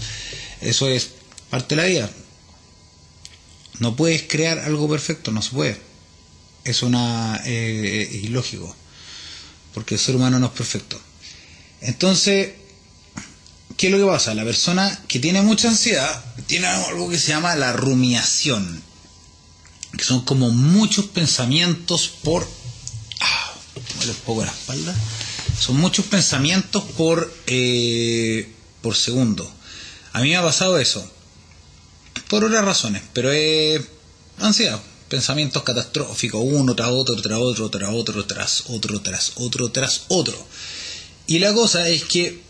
[0.61, 1.09] Eso es
[1.49, 2.09] parte de la vida.
[3.79, 5.89] No puedes crear algo perfecto, no se puede
[6.63, 8.75] es una eh, ilógico,
[9.73, 10.99] porque el ser humano no es perfecto.
[11.81, 12.53] Entonces,
[13.77, 14.33] ¿qué es lo que pasa?
[14.33, 18.83] La persona que tiene mucha ansiedad tiene algo que se llama la rumiación,
[19.97, 22.47] que son como muchos pensamientos por...
[23.21, 24.95] Ah, un poco la espalda.
[25.59, 29.49] Son muchos pensamientos por, eh, por segundo.
[30.13, 31.09] A mí me ha pasado eso.
[32.29, 33.81] Por otras razones, pero es
[34.37, 34.79] ansiedad.
[35.09, 40.47] Pensamientos catastróficos, uno tras otro, tras otro, tras otro, tras otro, tras otro, tras otro.
[41.25, 42.41] Y la cosa es que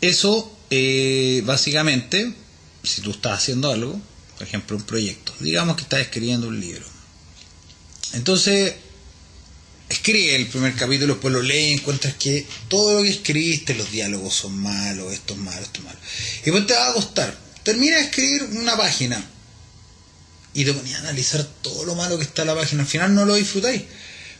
[0.00, 2.34] eso, eh, básicamente,
[2.82, 4.00] si tú estás haciendo algo,
[4.36, 6.84] por ejemplo un proyecto, digamos que estás escribiendo un libro.
[8.14, 8.74] Entonces,
[9.88, 14.34] escribe el primer capítulo, después lo lees, encuentras que todo lo que escribiste, los diálogos
[14.34, 15.98] son malos, esto es malo, esto es malo.
[16.40, 17.45] Y después te va a costar.
[17.66, 19.20] Termina de escribir una página
[20.54, 22.82] y te ponías a analizar todo lo malo que está en la página.
[22.82, 23.82] Al final no lo disfrutáis,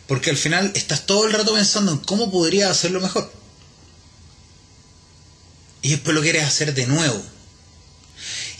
[0.07, 3.29] porque al final estás todo el rato pensando en cómo podrías hacerlo mejor.
[5.83, 7.21] Y después lo quieres hacer de nuevo.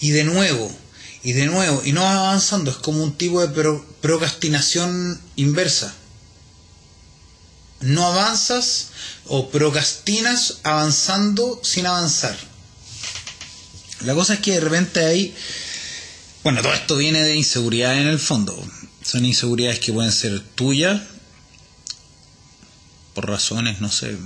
[0.01, 0.77] Y de nuevo.
[1.23, 1.83] Y de nuevo.
[1.85, 2.73] Y no vas avanzando.
[2.73, 5.95] Es como un tipo de procrastinación inversa
[7.81, 8.89] no avanzas
[9.27, 12.37] o procrastinas avanzando sin avanzar.
[14.05, 15.35] La cosa es que de repente hay,
[16.43, 18.57] bueno, todo esto viene de inseguridad en el fondo.
[19.03, 21.03] Son inseguridades que pueden ser tuyas
[23.15, 24.17] por razones, no sé,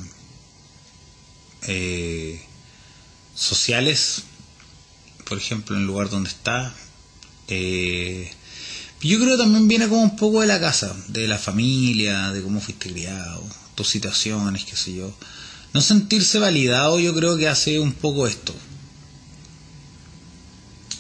[1.69, 2.41] eh,
[3.35, 4.23] sociales,
[5.25, 6.73] por ejemplo, en el lugar donde estás.
[7.49, 8.31] Eh,
[9.01, 12.43] yo creo que también viene como un poco de la casa, de la familia, de
[12.43, 13.43] cómo fuiste criado,
[13.75, 15.17] tus situaciones, qué sé yo.
[15.73, 18.55] No sentirse validado yo creo que hace un poco esto.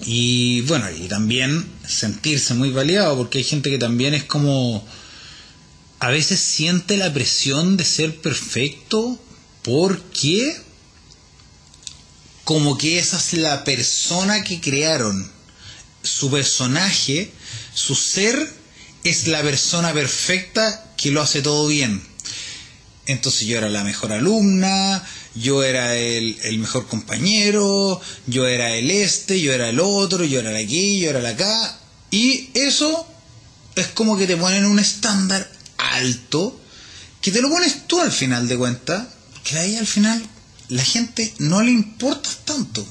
[0.04, 4.86] Y bueno, y también sentirse muy validado, porque hay gente que también es como...
[5.98, 9.22] A veces siente la presión de ser perfecto
[9.62, 10.56] porque
[12.44, 15.30] como que esa es la persona que crearon.
[16.02, 17.30] Su personaje
[17.74, 18.52] su ser
[19.04, 22.02] es la persona perfecta que lo hace todo bien.
[23.06, 29.40] Entonces yo era la mejor alumna, yo era el, mejor compañero, yo era el este,
[29.40, 31.78] yo era el otro, yo era el aquí, yo era el acá.
[32.10, 33.06] Y eso
[33.76, 36.60] es como que te ponen un estándar alto
[37.20, 39.06] que te lo pones tú al final de cuentas,
[39.44, 40.22] que ahí al final
[40.68, 42.86] la gente no le importa tanto.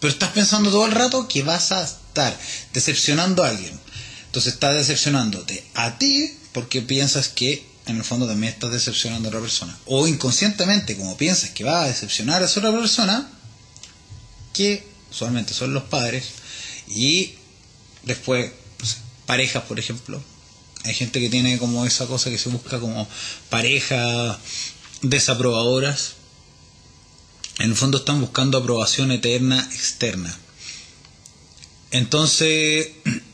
[0.00, 2.38] Pero estás pensando todo el rato que vas a estar
[2.74, 3.78] decepcionando a alguien.
[4.26, 9.30] Entonces estás decepcionándote a ti porque piensas que en el fondo también estás decepcionando a
[9.30, 9.78] otra persona.
[9.86, 13.30] O inconscientemente, como piensas que va a decepcionar a esa otra persona,
[14.52, 16.24] que usualmente son los padres,
[16.88, 17.34] y
[18.02, 18.52] después
[19.26, 20.22] parejas, por ejemplo.
[20.84, 23.08] Hay gente que tiene como esa cosa que se busca como
[23.50, 24.38] parejas
[25.02, 26.14] desaprobadoras.
[27.58, 30.36] En el fondo están buscando aprobación eterna externa.
[31.90, 32.90] Entonces,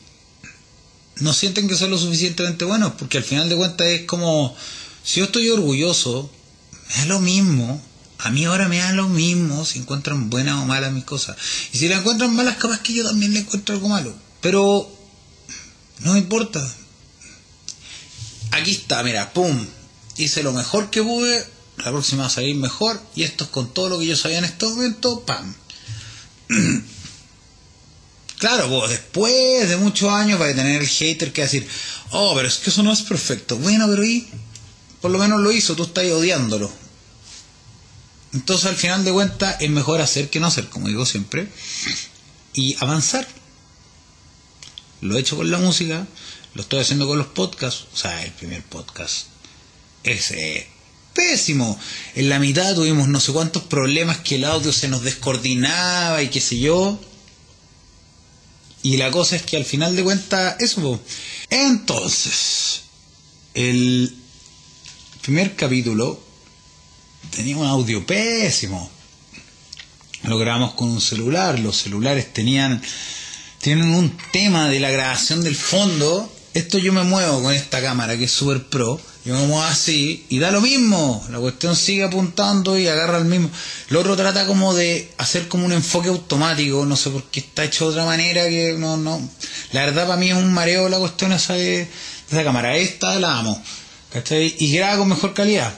[1.17, 4.55] no sienten que son lo suficientemente buenos, porque al final de cuentas es como,
[5.03, 6.29] si yo estoy orgulloso,
[6.89, 7.81] me da lo mismo,
[8.19, 11.35] a mí ahora me da lo mismo si encuentran buenas o malas mis cosas.
[11.73, 14.15] Y si la encuentran malas, capaz que yo también le encuentro algo malo.
[14.41, 14.89] Pero
[15.99, 16.65] no me importa.
[18.51, 19.65] Aquí está, mira, pum.
[20.15, 21.45] Hice lo mejor que pude,
[21.77, 24.37] la próxima va a salir mejor, y esto es con todo lo que yo sabía
[24.37, 25.55] en este momento, pam.
[28.43, 31.65] Claro, vos después de muchos años va a tener el hater que decir,
[32.11, 33.55] oh, pero es que eso no es perfecto.
[33.55, 34.27] Bueno, pero y
[34.99, 36.69] por lo menos lo hizo, tú estás odiándolo.
[38.33, 41.47] Entonces al final de cuentas es mejor hacer que no hacer, como digo siempre,
[42.53, 43.25] y avanzar.
[44.99, 46.05] Lo he hecho con la música,
[46.53, 49.27] lo estoy haciendo con los podcasts, o sea, el primer podcast
[50.03, 50.33] es
[51.13, 51.79] pésimo.
[52.13, 56.27] En la mitad tuvimos no sé cuántos problemas que el audio se nos descoordinaba y
[56.27, 56.99] qué sé yo
[58.83, 60.99] y la cosa es que al final de cuentas, eso.
[61.49, 62.81] Entonces,
[63.53, 64.13] el
[65.21, 66.21] primer capítulo
[67.33, 68.91] tenía un audio pésimo.
[70.23, 71.59] Lo grabamos con un celular.
[71.59, 72.81] Los celulares tenían
[73.59, 76.29] tienen un tema de la grabación del fondo.
[76.53, 78.99] Esto yo me muevo con esta cámara que es super pro
[79.31, 81.25] me muevo así y da lo mismo.
[81.31, 83.49] La cuestión sigue apuntando y agarra el mismo.
[83.89, 87.63] Lo otro trata como de hacer como un enfoque automático, no sé por qué está
[87.63, 89.21] hecho de otra manera que no, no.
[89.71, 91.87] La verdad para mí es un mareo la cuestión esa de,
[92.29, 92.75] esa cámara.
[92.75, 93.63] Esta la amo.
[94.11, 94.55] ¿Cachai?
[94.59, 95.73] Y graba con mejor calidad.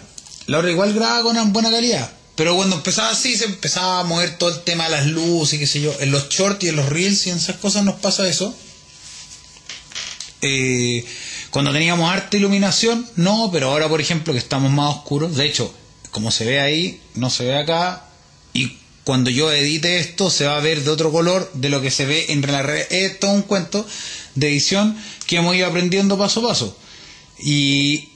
[0.48, 2.12] La otra igual graba con buena calidad.
[2.36, 5.60] Pero cuando empezaba así, se empezaba a mover todo el tema de las luces y
[5.60, 5.94] qué sé yo.
[6.00, 8.54] En los shorts y en los reels y en esas cosas nos pasa eso.
[10.46, 11.06] Eh,
[11.50, 15.74] cuando teníamos arte iluminación, no, pero ahora, por ejemplo, que estamos más oscuros, de hecho,
[16.12, 18.06] como se ve ahí, no se ve acá,
[18.54, 21.92] y cuando yo edite esto se va a ver de otro color de lo que
[21.92, 22.86] se ve en la red.
[22.90, 23.86] Es todo un cuento
[24.34, 26.78] de edición que hemos ido aprendiendo paso a paso.
[27.38, 28.10] Y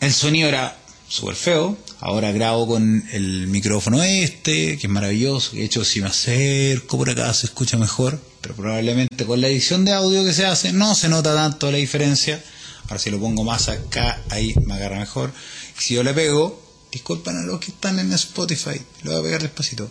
[0.00, 0.76] el sonido era
[1.08, 1.76] súper feo.
[2.04, 5.54] Ahora grabo con el micrófono este, que es maravilloso.
[5.54, 8.20] De hecho, si me acerco por acá se escucha mejor.
[8.40, 11.78] Pero probablemente con la edición de audio que se hace no se nota tanto la
[11.78, 12.42] diferencia.
[12.88, 15.32] Ahora si lo pongo más acá, ahí me agarra mejor.
[15.78, 16.60] si yo le pego,
[16.90, 19.88] disculpen a los que están en Spotify, lo voy a pegar despacito.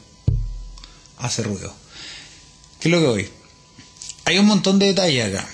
[1.18, 1.74] Hace ruido.
[2.82, 3.30] ¿Qué es lo que voy?
[4.26, 5.50] Hay un montón de detalles acá.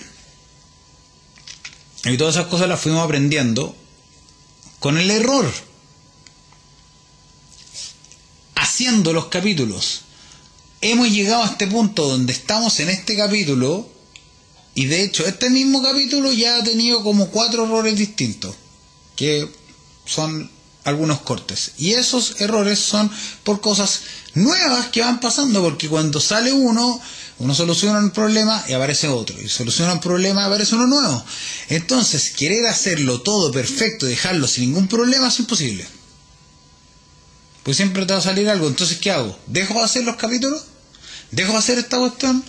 [2.06, 3.76] Y todas esas cosas las fuimos aprendiendo
[4.80, 5.46] con el error.
[8.78, 10.02] Haciendo los capítulos.
[10.82, 13.90] Hemos llegado a este punto donde estamos en este capítulo
[14.76, 18.54] y de hecho este mismo capítulo ya ha tenido como cuatro errores distintos
[19.16, 19.50] que
[20.06, 20.52] son
[20.84, 21.72] algunos cortes.
[21.80, 23.10] Y esos errores son
[23.44, 24.02] por cosas
[24.36, 27.02] nuevas que van pasando porque cuando sale uno
[27.40, 29.42] uno soluciona un problema y aparece otro.
[29.42, 31.26] Y soluciona un problema y aparece uno nuevo.
[31.70, 35.97] Entonces, querer hacerlo todo perfecto y dejarlo sin ningún problema es imposible.
[37.68, 38.70] Pues siempre te va a salir algo.
[38.70, 39.38] Entonces, ¿qué hago?
[39.46, 40.64] ¿Dejo de hacer los capítulos?
[41.32, 42.42] ¿Dejo de hacer esta cuestión?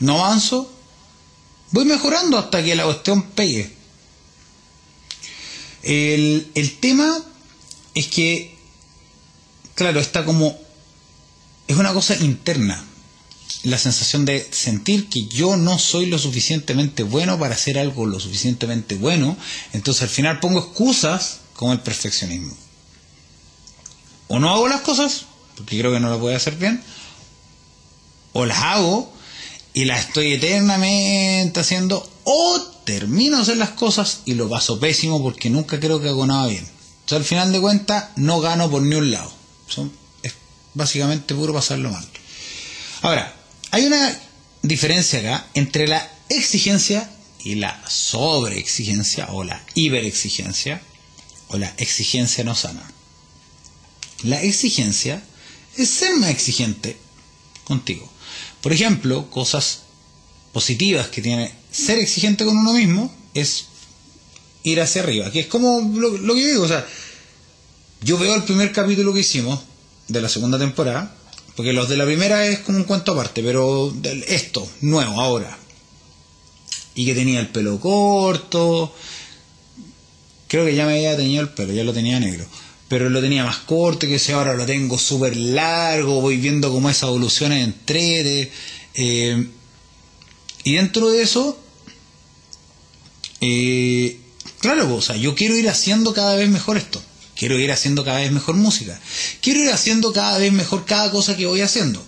[0.00, 0.70] ¿No avanzo?
[1.70, 3.74] Voy mejorando hasta que la cuestión pegue.
[5.82, 7.18] El, el tema
[7.94, 8.58] es que,
[9.74, 10.60] claro, está como...
[11.66, 12.84] Es una cosa interna
[13.62, 18.20] la sensación de sentir que yo no soy lo suficientemente bueno para hacer algo lo
[18.20, 19.38] suficientemente bueno,
[19.72, 22.67] entonces al final pongo excusas como el perfeccionismo.
[24.28, 25.24] O no hago las cosas,
[25.56, 26.82] porque creo que no las voy a hacer bien,
[28.32, 29.12] o las hago
[29.74, 35.22] y las estoy eternamente haciendo, o termino de hacer las cosas y lo paso pésimo
[35.22, 36.66] porque nunca creo que hago nada bien.
[37.00, 39.32] Entonces al final de cuentas no gano por ni un lado.
[39.66, 40.34] Son, es
[40.74, 42.06] básicamente puro pasarlo mal.
[43.02, 43.34] Ahora,
[43.70, 44.18] hay una
[44.62, 47.10] diferencia acá entre la exigencia
[47.44, 50.82] y la sobreexigencia o la hiperexigencia
[51.48, 52.82] o la exigencia no sana.
[54.22, 55.22] La exigencia
[55.76, 56.96] es ser más exigente
[57.64, 58.10] contigo.
[58.60, 59.80] Por ejemplo, cosas
[60.52, 63.66] positivas que tiene ser exigente con uno mismo es
[64.64, 66.86] ir hacia arriba, que es como lo, que yo digo, o sea,
[68.02, 69.60] yo veo el primer capítulo que hicimos
[70.08, 71.14] de la segunda temporada
[71.58, 73.92] porque los de la primera es como un cuento aparte, pero
[74.28, 75.58] esto, nuevo, ahora.
[76.94, 78.94] Y que tenía el pelo corto.
[80.46, 82.46] Creo que ya me había teñido el pelo, ya lo tenía negro.
[82.88, 86.88] Pero lo tenía más corto, que sé, ahora lo tengo súper largo, voy viendo cómo
[86.88, 88.50] esa evolución entre.
[88.94, 89.46] Eh,
[90.64, 91.58] y dentro de eso,
[93.40, 94.20] eh,
[94.60, 97.02] claro, o sea, yo quiero ir haciendo cada vez mejor esto.
[97.36, 99.00] Quiero ir haciendo cada vez mejor música.
[99.40, 102.04] Quiero ir haciendo cada vez mejor cada cosa que voy haciendo.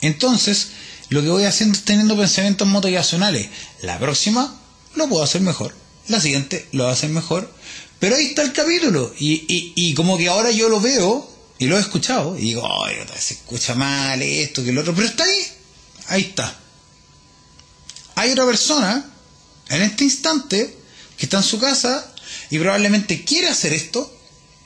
[0.00, 0.68] Entonces,
[1.08, 3.48] lo que voy haciendo es teniendo pensamientos motivacionales.
[3.82, 4.60] La próxima
[4.96, 5.81] lo puedo hacer mejor.
[6.08, 7.50] La siguiente lo hacer mejor.
[7.98, 9.14] Pero ahí está el capítulo.
[9.18, 12.36] Y, como que ahora yo lo veo y lo he escuchado.
[12.36, 14.94] Y digo, ay, se escucha mal esto, que lo otro.
[14.94, 15.46] Pero está ahí.
[16.08, 16.58] Ahí está.
[18.16, 19.08] Hay otra persona
[19.68, 20.76] en este instante
[21.16, 22.12] que está en su casa
[22.50, 24.12] y probablemente quiere hacer esto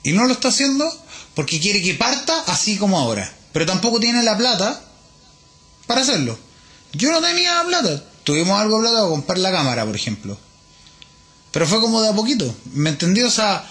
[0.03, 0.91] y no lo está haciendo
[1.35, 3.31] porque quiere que parta así como ahora.
[3.53, 4.83] Pero tampoco tiene la plata
[5.87, 6.39] para hacerlo.
[6.93, 8.05] Yo no tenía la plata.
[8.25, 10.39] Tuvimos algo de plata para comprar la cámara, por ejemplo.
[11.53, 12.55] Pero fue como de a poquito.
[12.75, 13.29] ¿Me entendió?
[13.29, 13.69] O sea,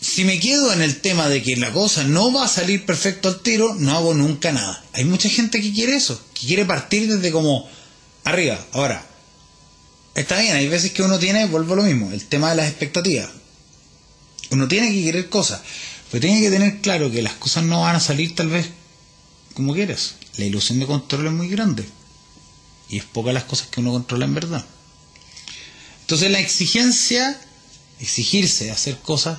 [0.00, 3.28] si me quedo en el tema de que la cosa no va a salir perfecto
[3.28, 4.84] al tiro, no hago nunca nada.
[4.92, 7.68] Hay mucha gente que quiere eso, que quiere partir desde como
[8.24, 8.58] arriba.
[8.72, 9.06] Ahora,
[10.14, 12.68] Está bien, hay veces que uno tiene, vuelvo a lo mismo, el tema de las
[12.68, 13.28] expectativas.
[14.50, 15.60] Uno tiene que querer cosas,
[16.10, 18.70] pero tiene que tener claro que las cosas no van a salir tal vez
[19.54, 20.14] como quieres.
[20.36, 21.84] La ilusión de control es muy grande.
[22.88, 24.64] Y es pocas las cosas que uno controla en verdad.
[26.04, 27.40] Entonces la exigencia,
[27.98, 29.38] exigirse, hacer cosas,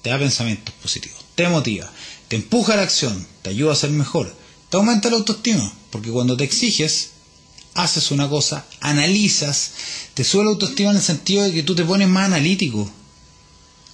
[0.00, 1.92] te da pensamientos positivos, te motiva,
[2.28, 4.34] te empuja a la acción, te ayuda a ser mejor,
[4.70, 7.10] te aumenta la autoestima, porque cuando te exiges,
[7.74, 9.72] haces una cosa, analizas,
[10.14, 12.90] te sube la autoestima en el sentido de que tú te pones más analítico.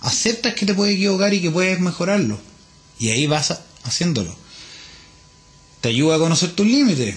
[0.01, 2.39] Aceptas que te puedes equivocar y que puedes mejorarlo.
[3.01, 4.33] Y ahí vas haciéndolo.
[5.81, 7.17] Te ayuda a conocer tus límites.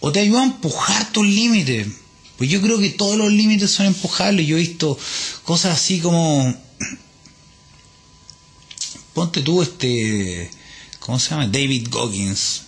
[0.00, 1.86] O te ayuda a empujar tus límites.
[2.36, 4.46] Pues yo creo que todos los límites son empujables.
[4.46, 4.98] Yo he visto
[5.44, 6.54] cosas así como...
[9.12, 10.50] Ponte tú este...
[11.00, 11.46] ¿Cómo se llama?
[11.46, 12.62] David Goggins.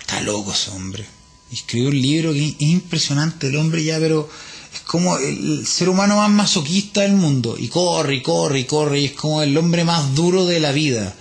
[0.00, 1.06] Está loco ese hombre
[1.54, 4.28] escribió un libro que es impresionante el hombre ya, pero
[4.72, 7.56] es como el ser humano más masoquista del mundo.
[7.58, 10.72] Y corre, y corre, y corre, y es como el hombre más duro de la
[10.72, 11.14] vida.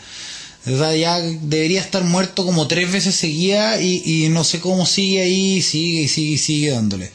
[0.65, 5.61] Sea, ya debería estar muerto como tres veces seguía y, no sé cómo sigue ahí,
[5.61, 7.11] sigue, sigue, sigue dándole.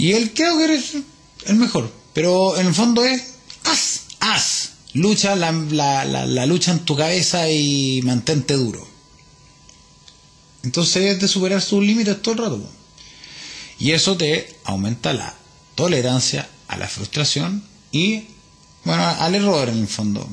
[0.00, 0.94] Y él creo que eres
[1.44, 1.92] el mejor.
[2.14, 3.34] Pero en el fondo es,
[3.64, 4.70] haz, haz.
[4.94, 8.88] Lucha la, la, lucha en tu cabeza y mantente duro.
[10.62, 12.70] Entonces es de superar sus límites todo el rato.
[13.78, 15.34] Y eso te aumenta la
[15.74, 18.24] tolerancia a la frustración y,
[18.86, 20.26] bueno, al error en el fondo.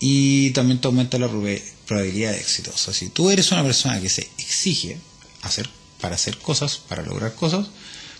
[0.00, 2.72] Y también te aumenta la probabilidad de éxito.
[2.74, 4.98] O sea, si tú eres una persona que se exige
[5.42, 5.70] hacer,
[6.00, 7.68] para hacer cosas, para lograr cosas,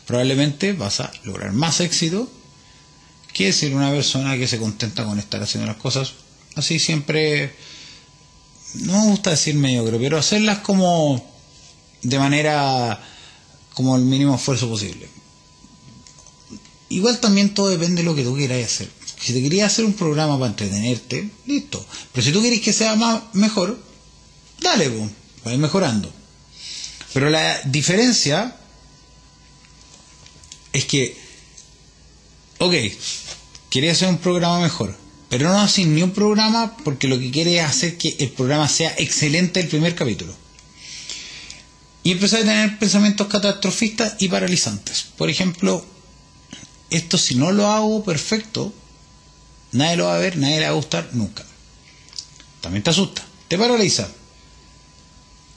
[0.07, 2.31] probablemente vas a lograr más éxito
[3.33, 6.15] que ser una persona que se contenta con estar haciendo las cosas.
[6.55, 7.55] Así siempre
[8.75, 11.25] no me gusta decir mediocre pero hacerlas como
[12.03, 13.01] de manera
[13.75, 15.09] como el mínimo esfuerzo posible.
[16.89, 18.89] Igual también todo depende de lo que tú quieras hacer.
[19.21, 21.85] Si te querías hacer un programa para entretenerte listo.
[22.13, 23.79] Pero si tú quieres que sea más mejor
[24.61, 25.11] dale pues,
[25.47, 26.11] va a mejorando
[27.17, 28.55] pero la diferencia
[30.71, 31.17] es que,
[32.59, 32.75] ok,
[33.71, 34.95] quería hacer un programa mejor,
[35.31, 38.69] pero no haces ni un programa porque lo que quiere es hacer que el programa
[38.69, 40.37] sea excelente el primer capítulo.
[42.03, 45.07] Y empezar a tener pensamientos catastrofistas y paralizantes.
[45.17, 45.87] Por ejemplo,
[46.91, 48.75] esto si no lo hago perfecto,
[49.73, 51.47] nadie lo va a ver, nadie le va a gustar nunca.
[52.61, 54.07] También te asusta, te paraliza,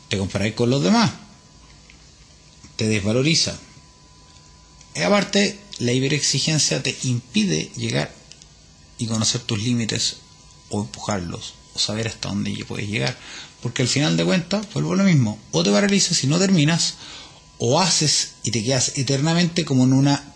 [0.07, 1.11] te comparáis con los demás,
[2.79, 3.59] te desvaloriza,
[4.95, 8.09] y aparte, la hiperexigencia te impide llegar
[8.97, 10.17] y conocer tus límites
[10.69, 13.17] o empujarlos o saber hasta dónde puedes llegar.
[13.61, 16.95] Porque al final de cuentas, vuelvo a lo mismo, o te paralizas y no terminas,
[17.57, 20.33] o haces y te quedas eternamente como en una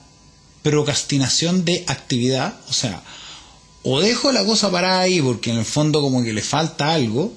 [0.64, 3.04] procrastinación de actividad, o sea,
[3.84, 7.34] o dejo la cosa parada ahí porque en el fondo como que le falta algo,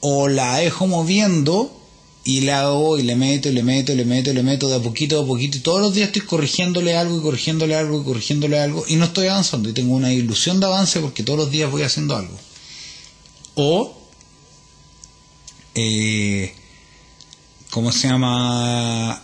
[0.00, 1.79] o la dejo moviendo
[2.22, 4.68] y le hago y le meto y le meto y le meto y le meto
[4.68, 8.00] de a poquito a poquito y todos los días estoy corrigiéndole algo y corrigiéndole algo
[8.00, 11.38] y corrigiéndole algo y no estoy avanzando y tengo una ilusión de avance porque todos
[11.38, 12.38] los días voy haciendo algo
[13.54, 13.96] o
[15.74, 16.54] eh,
[17.70, 19.22] ¿cómo se llama?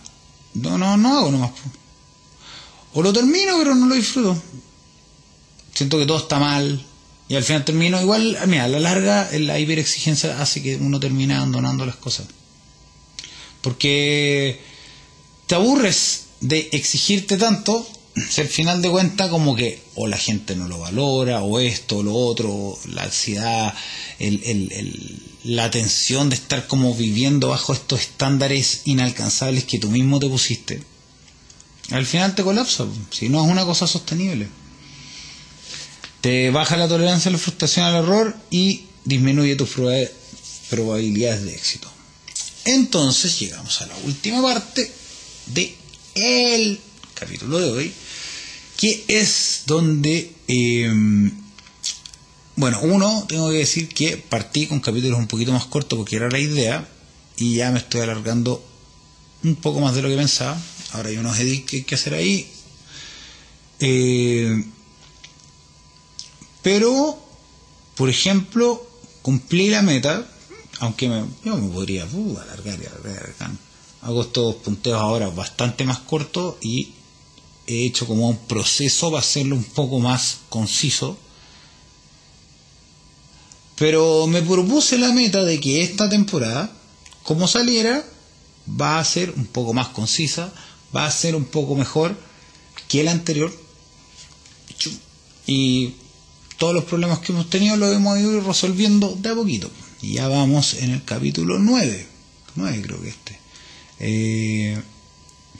[0.55, 1.51] no, no, no hago nomás
[2.93, 4.41] o lo termino pero no lo disfruto.
[5.73, 6.83] Siento que todo está mal
[7.29, 11.35] y al final termino igual, mira, a la larga la hiperexigencia hace que uno termine
[11.35, 12.25] abandonando las cosas
[13.61, 14.59] porque
[15.47, 17.87] te aburres de exigirte tanto,
[18.29, 21.97] si al final de cuentas como que o la gente no lo valora, o esto,
[21.97, 23.73] o lo otro, la ansiedad,
[25.43, 30.81] la tensión de estar como viviendo bajo estos estándares inalcanzables que tú mismo te pusiste,
[31.91, 34.47] al final te colapsa, si no es una cosa sostenible.
[36.21, 39.69] Te baja la tolerancia a la frustración al error y disminuye tus
[40.69, 41.89] probabilidades de éxito.
[42.67, 44.91] Entonces llegamos a la última parte
[45.45, 45.73] de
[46.15, 46.77] el
[47.13, 47.93] capítulo de hoy,
[48.75, 51.31] que es donde, em,
[52.57, 56.29] bueno, uno, tengo que decir que partí con capítulos un poquito más cortos porque era
[56.29, 56.85] la idea
[57.37, 58.61] y ya me estoy alargando
[59.45, 60.61] un poco más de lo que pensaba.
[60.91, 62.51] Ahora hay unos edits que hay que hacer ahí.
[63.79, 64.65] Eh,
[66.61, 67.17] pero,
[67.95, 68.85] por ejemplo,
[69.21, 70.29] cumplí la meta
[70.79, 73.51] aunque me, yo me podría uh, alargar y alargar,
[74.01, 76.93] Hago estos punteos ahora bastante más cortos y
[77.65, 81.17] he hecho como un proceso para hacerlo un poco más conciso.
[83.75, 86.71] Pero me propuse la meta de que esta temporada,
[87.23, 88.03] como saliera,
[88.69, 90.53] va a ser un poco más concisa,
[90.95, 92.15] va a ser un poco mejor
[92.87, 93.51] que la anterior.
[95.45, 95.95] Y
[96.57, 99.69] todos los problemas que hemos tenido los hemos ido resolviendo de a poquito.
[100.07, 102.07] Y ya vamos en el capítulo 9.
[102.55, 103.37] 9 creo que este.
[103.99, 104.81] Eh,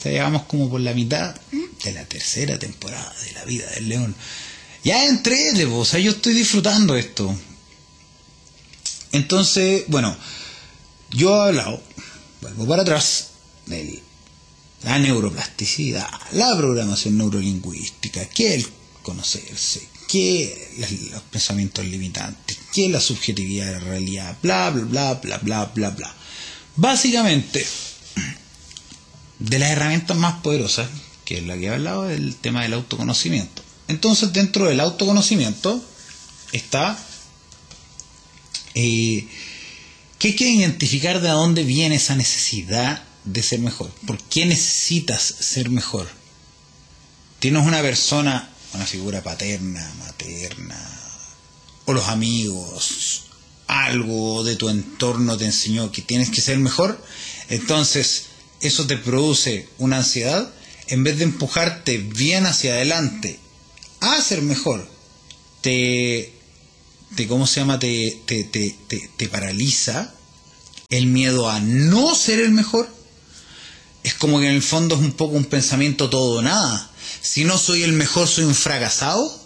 [0.02, 1.36] ya llegamos como por la mitad
[1.84, 4.16] de la tercera temporada de la vida del león.
[4.86, 7.38] Ya entré, o sea, yo estoy disfrutando esto.
[9.12, 10.16] Entonces, bueno,
[11.12, 11.84] yo he hablado,
[12.40, 13.32] vuelvo para atrás,
[13.66, 14.02] de
[14.84, 18.68] la neuroplasticidad, la programación neurolingüística, que el
[19.04, 25.38] conocerse, que los pensamientos limitantes, que la subjetividad de la realidad, bla, bla, bla, bla,
[25.40, 26.16] bla, bla, bla.
[26.76, 27.66] Básicamente,
[29.40, 30.90] de las herramientas más poderosas,
[31.26, 33.62] que es la que he hablado, del tema del autoconocimiento.
[33.88, 35.84] Entonces, dentro del autoconocimiento
[36.52, 36.98] está
[38.76, 39.28] eh,
[40.20, 43.92] que hay que identificar de dónde viene esa necesidad de ser mejor.
[44.06, 46.08] ¿Por qué necesitas ser mejor?
[47.40, 50.80] Tienes una persona una figura paterna, materna,
[51.86, 53.24] o los amigos,
[53.66, 57.04] algo de tu entorno te enseñó que tienes que ser mejor,
[57.50, 58.26] entonces
[58.62, 60.52] eso te produce una ansiedad,
[60.88, 63.40] en vez de empujarte bien hacia adelante
[64.00, 64.88] a ser mejor,
[65.62, 66.34] te,
[67.16, 67.80] te ¿cómo se llama?
[67.80, 68.76] Te, te, te,
[69.18, 70.14] te, paraliza
[70.90, 72.88] el miedo a no ser el mejor.
[74.04, 76.92] Es como que en el fondo es un poco un pensamiento todo o nada.
[77.22, 79.46] Si no soy el mejor, soy un fracasado.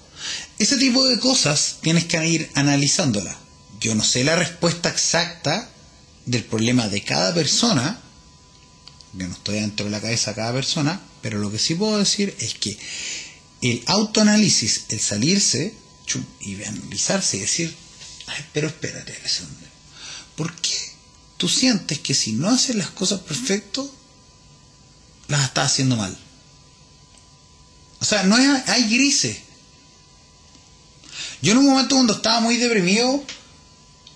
[0.59, 3.37] Ese tipo de cosas tienes que ir analizándola.
[3.79, 5.69] Yo no sé la respuesta exacta
[6.25, 7.99] del problema de cada persona,
[9.13, 11.97] yo no estoy dentro de la cabeza de cada persona, pero lo que sí puedo
[11.97, 12.77] decir es que
[13.61, 15.75] el autoanálisis, el salirse
[16.39, 17.75] y analizarse y decir,
[18.27, 19.13] Ay, pero espérate,
[20.35, 20.77] ¿por qué
[21.37, 23.93] tú sientes que si no haces las cosas perfecto,
[25.27, 26.17] las estás haciendo mal?
[28.01, 29.37] O sea, no hay, hay grises.
[31.41, 33.23] Yo en un momento cuando estaba muy deprimido,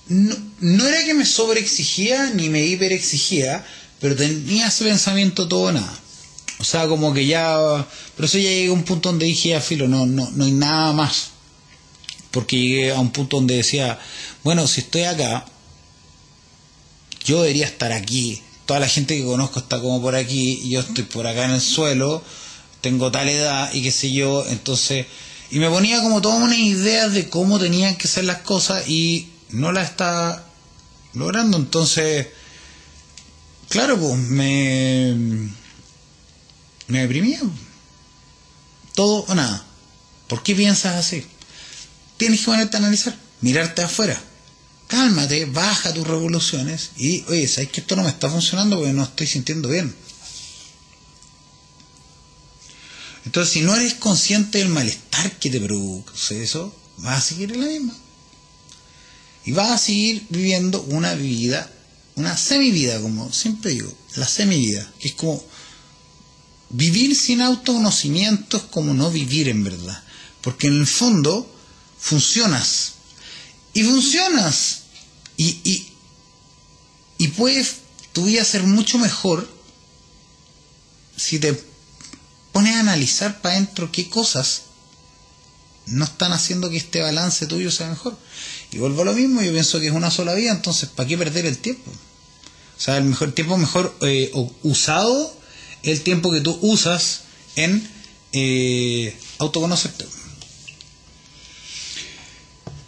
[0.07, 3.65] no, no era que me sobreexigía ni me hiperexigía,
[3.99, 5.99] pero tenía ese pensamiento todo nada.
[6.57, 7.57] O sea, como que ya,
[8.15, 10.51] pero eso ya llegué a un punto donde dije, ya filo, no, no, no hay
[10.51, 11.31] nada más.
[12.31, 13.99] Porque llegué a un punto donde decía,
[14.43, 15.45] bueno, si estoy acá,
[17.25, 18.41] yo debería estar aquí.
[18.65, 21.51] Toda la gente que conozco está como por aquí y yo estoy por acá en
[21.51, 22.23] el suelo,
[22.86, 25.07] tengo tal edad y qué sé yo, entonces,
[25.49, 29.31] y me ponía como todas unas ideas de cómo tenían que ser las cosas y
[29.49, 30.45] no la está
[31.15, 31.57] logrando.
[31.57, 32.27] Entonces,
[33.69, 35.15] claro, pues me,
[36.86, 37.41] me deprimía.
[38.93, 39.65] Todo o nada.
[40.27, 41.25] ¿Por qué piensas así?
[42.17, 44.21] Tienes que ponerte a analizar, mirarte afuera.
[44.86, 49.01] Cálmate, baja tus revoluciones y, oye, ¿sabes que esto no me está funcionando porque no
[49.01, 49.95] estoy sintiendo bien?
[53.26, 57.61] Entonces, si no eres consciente del malestar que te produce eso, vas a seguir en
[57.61, 57.95] la misma.
[59.45, 61.71] Y vas a seguir viviendo una vida,
[62.15, 65.43] una semivida, como siempre digo, la semivida, que es como
[66.69, 70.03] vivir sin autoconocimiento es como no vivir en verdad,
[70.41, 71.49] porque en el fondo
[71.99, 72.93] funcionas.
[73.73, 74.82] Y funcionas.
[75.38, 75.91] Y,
[77.17, 77.78] y, puedes
[78.13, 79.49] tu vida ser mucho mejor
[81.17, 81.61] si te
[82.56, 84.62] pones a analizar para adentro qué cosas
[85.88, 88.18] no están haciendo que este balance tuyo sea mejor.
[88.72, 91.18] Y vuelvo a lo mismo, yo pienso que es una sola vida, entonces ¿para qué
[91.18, 91.91] perder el tiempo?
[91.91, 94.32] O sea, el mejor tiempo mejor eh,
[94.64, 95.38] usado
[95.84, 97.24] el tiempo que tú usas
[97.58, 97.86] en
[98.32, 100.06] eh, autoconocerte.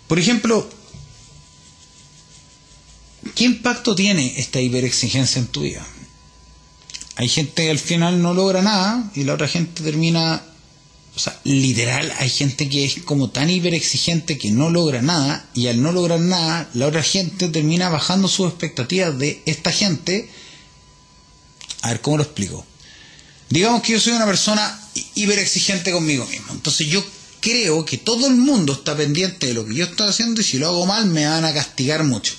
[0.08, 0.70] Por ejemplo,
[3.36, 5.86] ¿qué impacto tiene esta hiperexigencia en tu vida?
[7.18, 10.42] Hay gente que al final no logra nada y la otra gente termina
[11.18, 15.66] o sea, literal, hay gente que es como tan hiperexigente que no logra nada y
[15.66, 20.30] al no lograr nada, la otra gente termina bajando sus expectativas de esta gente.
[21.82, 22.64] A ver, ¿cómo lo explico?
[23.50, 24.80] Digamos que yo soy una persona
[25.16, 26.54] hiperexigente conmigo mismo.
[26.54, 27.04] Entonces yo
[27.40, 30.60] creo que todo el mundo está pendiente de lo que yo estoy haciendo y si
[30.60, 32.36] lo hago mal me van a castigar mucho.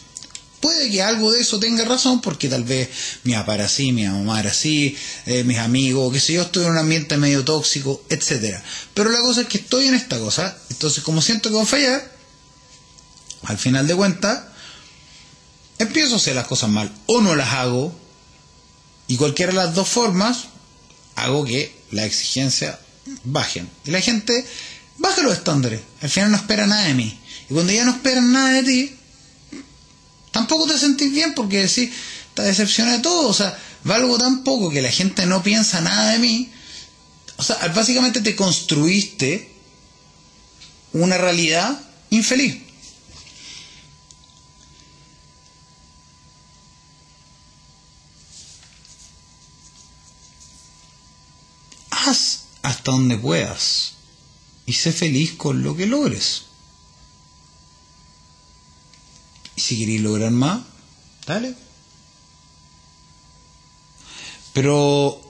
[0.61, 2.89] Puede que algo de eso tenga razón, porque tal vez
[3.23, 4.97] mi papá era así, mi mamá era así,
[5.27, 8.63] eh, mis amigos, que sé yo, estoy en un ambiente medio tóxico, etcétera.
[8.93, 11.67] Pero la cosa es que estoy en esta cosa, entonces como siento que voy a
[11.67, 12.13] fallar,
[13.45, 14.43] al final de cuentas,
[15.79, 17.97] empiezo a hacer las cosas mal, o no las hago,
[19.07, 20.47] y cualquiera de las dos formas,
[21.15, 22.81] hago que la exigencia
[23.25, 23.69] bajen.
[23.85, 24.45] Y la gente
[24.99, 27.19] baja los estándares, al final no espera nada de mí.
[27.49, 28.98] Y cuando ya no esperan nada de ti,
[30.31, 31.91] tampoco te sentís bien porque decís,
[32.29, 36.13] está decepcionado de todo, o sea, valgo tan poco que la gente no piensa nada
[36.13, 36.51] de mí.
[37.37, 39.53] O sea, básicamente te construiste
[40.93, 42.63] una realidad infeliz.
[51.91, 53.95] Haz hasta donde puedas
[54.67, 56.43] y sé feliz con lo que logres.
[59.57, 60.63] Y si queréis lograr más,
[61.27, 61.55] dale.
[64.55, 65.21] Pero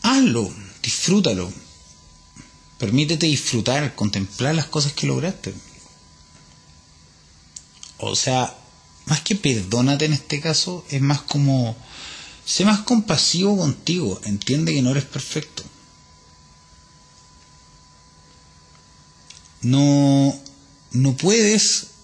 [0.00, 0.50] hazlo,
[0.82, 1.52] disfrútalo.
[2.78, 5.52] Permítete disfrutar, contemplar las cosas que lograste.
[7.98, 8.56] O sea,
[9.04, 11.76] más que perdónate en este caso, es más como,
[12.46, 15.64] sé más compasivo contigo, entiende que no eres perfecto.
[19.60, 20.34] No,
[20.92, 21.95] no puedes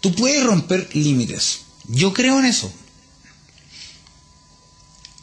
[0.00, 1.60] Tú puedes romper límites.
[1.88, 2.72] Yo creo en eso.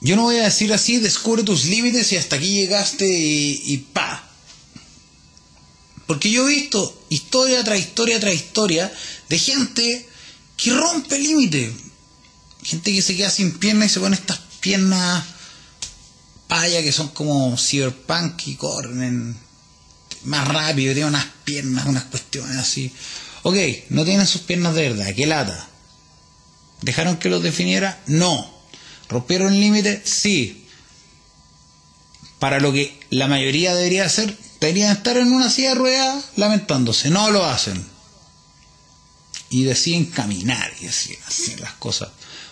[0.01, 4.29] Yo no voy a decir así, descubre tus límites y hasta aquí llegaste y, pa.
[6.05, 8.93] Porque yo he visto historia tras historia tras historia
[9.29, 10.09] de gente
[10.57, 11.73] que rompe límites.
[12.61, 15.23] Gente que se queda sin piernas y se pone estas piernas
[16.47, 19.35] payas que son como cyberpunk y corren
[20.25, 22.91] más rápido, tienen unas piernas, unas cuestiones así.
[23.47, 23.57] Ok,
[23.89, 25.69] no tienen sus piernas de verdad, qué lata.
[26.81, 28.01] ¿Dejaron que los definiera?
[28.07, 28.51] No.
[29.07, 30.01] ¿Rompieron el límite?
[30.03, 30.65] Sí.
[32.39, 37.11] Para lo que la mayoría debería hacer, deberían estar en una silla de ruedas lamentándose.
[37.11, 37.85] No lo hacen.
[39.51, 42.09] Y deciden caminar y decir así las cosas.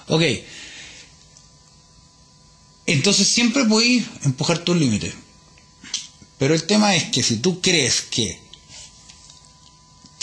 [0.09, 0.21] Ok.
[2.85, 5.15] Entonces siempre puedes empujar tus límites.
[6.37, 8.42] Pero el tema es que si tú crees que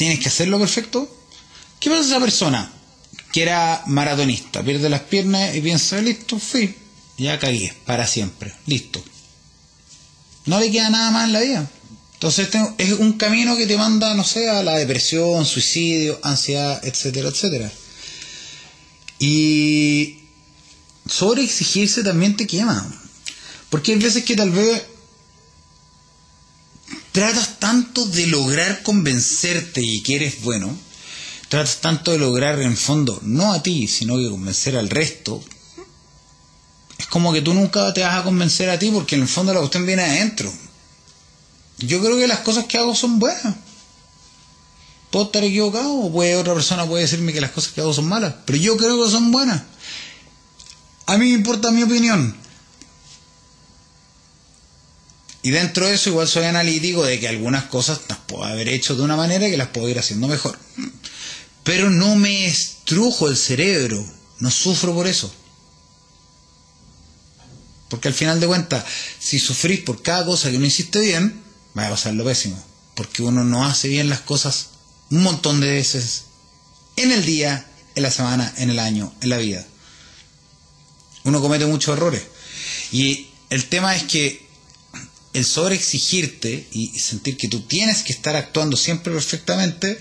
[0.01, 1.15] tienes que hacerlo perfecto,
[1.79, 2.73] ¿qué pasa esa persona
[3.33, 4.63] que era maratonista?
[4.63, 6.75] Pierde las piernas y piensa, listo, fui,
[7.19, 9.05] ya cagué, para siempre, listo.
[10.47, 11.71] No le queda nada más en la vida.
[12.15, 16.83] Entonces este es un camino que te manda, no sé, a la depresión, suicidio, ansiedad,
[16.83, 17.71] etcétera, etcétera.
[19.19, 20.21] Y
[21.07, 22.91] sobre exigirse también te quema.
[23.69, 24.83] Porque hay veces que tal vez
[27.13, 30.77] tratas tanto de lograr convencerte y que eres bueno,
[31.49, 35.43] tratas tanto de lograr en fondo, no a ti, sino que convencer al resto,
[36.99, 39.55] es como que tú nunca te vas a convencer a ti porque en el fondo
[39.55, 40.53] la cuestión viene adentro.
[41.79, 43.57] Yo creo que las cosas que hago son buenas.
[45.11, 48.35] Puedo estar equivocado o otra persona puede decirme que las cosas que hago son malas,
[48.45, 49.63] pero yo creo que son buenas.
[51.07, 52.37] A mí me importa mi opinión.
[55.43, 58.95] Y dentro de eso igual soy analítico de que algunas cosas las puedo haber hecho
[58.95, 60.59] de una manera que las puedo ir haciendo mejor.
[61.65, 64.05] Pero no me estrujo el cerebro,
[64.39, 65.33] no sufro por eso.
[67.89, 68.85] Porque al final de cuentas,
[69.19, 71.43] si sufrís por cada cosa que no hiciste bien,
[71.77, 72.63] va a pasar lo pésimo.
[72.95, 74.69] Porque uno no hace bien las cosas
[75.11, 76.25] un montón de veces
[76.97, 79.67] en el día, en la semana, en el año, en la vida.
[81.25, 82.23] Uno comete muchos errores.
[82.93, 84.50] Y el tema es que
[85.33, 90.01] el sobreexigirte y sentir que tú tienes que estar actuando siempre perfectamente,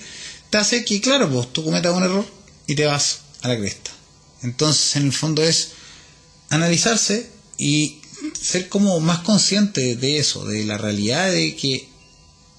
[0.50, 2.26] te hace que, claro, pues tú cometas un error
[2.68, 3.92] y te vas a la cresta.
[4.42, 5.70] Entonces, en el fondo es
[6.50, 8.00] analizarse y
[8.40, 11.90] ser como más consciente de eso, de la realidad de que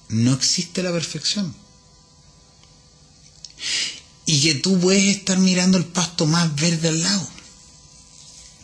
[0.09, 1.53] no existe la perfección.
[4.25, 7.27] Y que tú puedes estar mirando el pasto más verde al lado.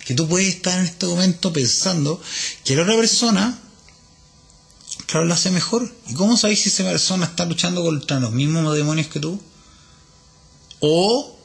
[0.06, 2.22] Que tú puedes estar en este momento pensando
[2.64, 3.60] que la otra persona
[5.06, 5.94] claro, lo hace mejor.
[6.08, 9.40] ¿Y cómo sabéis si esa persona está luchando contra los mismos demonios que tú?
[10.80, 11.38] O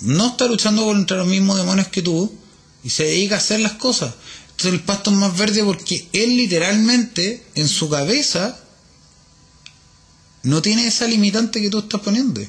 [0.00, 2.32] no está luchando contra los mismos demonios que tú
[2.82, 4.14] y se dedica a hacer las cosas.
[4.50, 8.58] Entonces el pasto es más verde porque él literalmente en su cabeza
[10.42, 12.40] no tiene esa limitante que tú estás poniendo.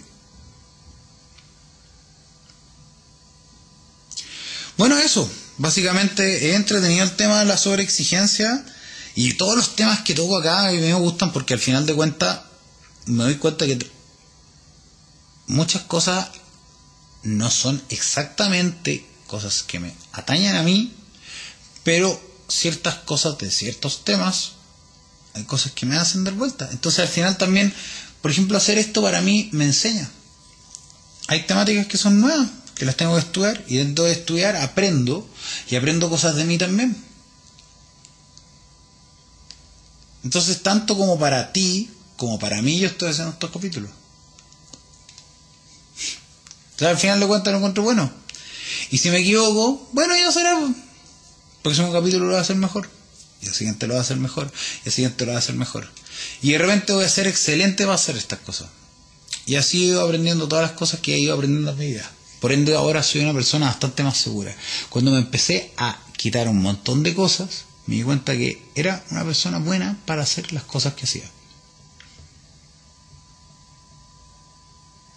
[4.78, 5.30] Bueno, eso.
[5.58, 8.66] Básicamente he entretenido el tema de la sobreexigencia
[9.16, 11.96] y todos los temas que toco acá a mí me gustan porque al final de
[11.96, 12.42] cuentas
[13.06, 13.90] me doy cuenta que
[15.48, 16.30] muchas cosas
[17.24, 20.94] no son exactamente cosas que me atañen a mí,
[21.84, 24.52] pero ciertas cosas de ciertos temas
[25.34, 26.70] hay cosas que me hacen dar vuelta.
[26.72, 27.74] Entonces al final también,
[28.22, 30.10] por ejemplo, hacer esto para mí me enseña.
[31.28, 35.28] Hay temáticas que son nuevas, que las tengo que estudiar, y dentro de estudiar aprendo,
[35.70, 36.96] y aprendo cosas de mí también.
[40.26, 43.92] Entonces, tanto como para ti, como para mí, yo estoy haciendo estos capítulos.
[46.72, 48.12] Entonces, al final de cuentas lo encuentro bueno.
[48.90, 50.58] Y si me equivoco, bueno, ya será.
[50.60, 50.76] El
[51.62, 52.90] próximo capítulo lo va a hacer mejor.
[53.44, 54.52] Y el siguiente lo va a hacer mejor.
[54.84, 55.88] Y el siguiente lo va a hacer mejor.
[56.42, 58.70] Y de repente voy a ser excelente para hacer estas cosas.
[59.46, 62.12] Y así he ido aprendiendo todas las cosas que he ido aprendiendo en mi vida.
[62.40, 64.56] Por ende, ahora soy una persona bastante más segura.
[64.90, 69.24] Cuando me empecé a quitar un montón de cosas, me di cuenta que era una
[69.24, 71.30] persona buena para hacer las cosas que hacía.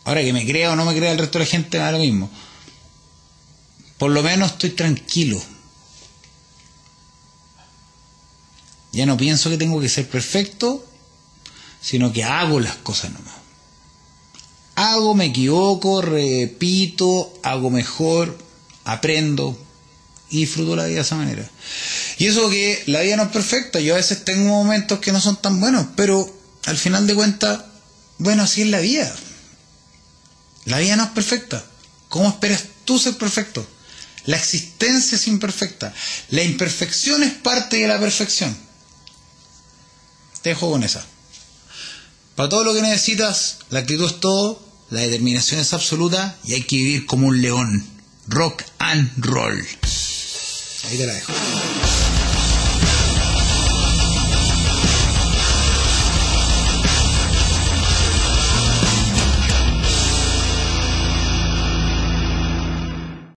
[0.05, 1.99] Ahora que me crea o no me crea el resto de la gente, da lo
[1.99, 2.31] mismo.
[3.99, 5.43] Por lo menos estoy tranquilo.
[8.93, 10.85] Ya no pienso que tengo que ser perfecto,
[11.81, 13.35] sino que hago las cosas nomás.
[14.77, 18.39] Hago, me equivoco, repito, hago mejor,
[18.85, 19.59] aprendo
[20.31, 21.51] y disfruto la vida de esa manera.
[22.19, 25.21] Y eso que la vida no es perfecta, yo a veces tengo momentos que no
[25.21, 26.29] son tan buenos, pero
[26.66, 27.61] al final de cuentas,
[28.19, 29.14] bueno, así es la vida.
[30.64, 31.64] La vida no es perfecta.
[32.09, 33.66] ¿Cómo esperas tú ser perfecto?
[34.27, 35.95] La existencia es imperfecta.
[36.31, 38.55] La imperfección es parte de la perfección.
[40.43, 41.07] Te dejo con esa.
[42.35, 46.62] Para todo lo que necesitas, la actitud es todo, la determinación es absoluta y hay
[46.64, 47.87] que vivir como un león.
[48.27, 49.66] Rock and roll.
[50.85, 51.33] Ahí te la dejo.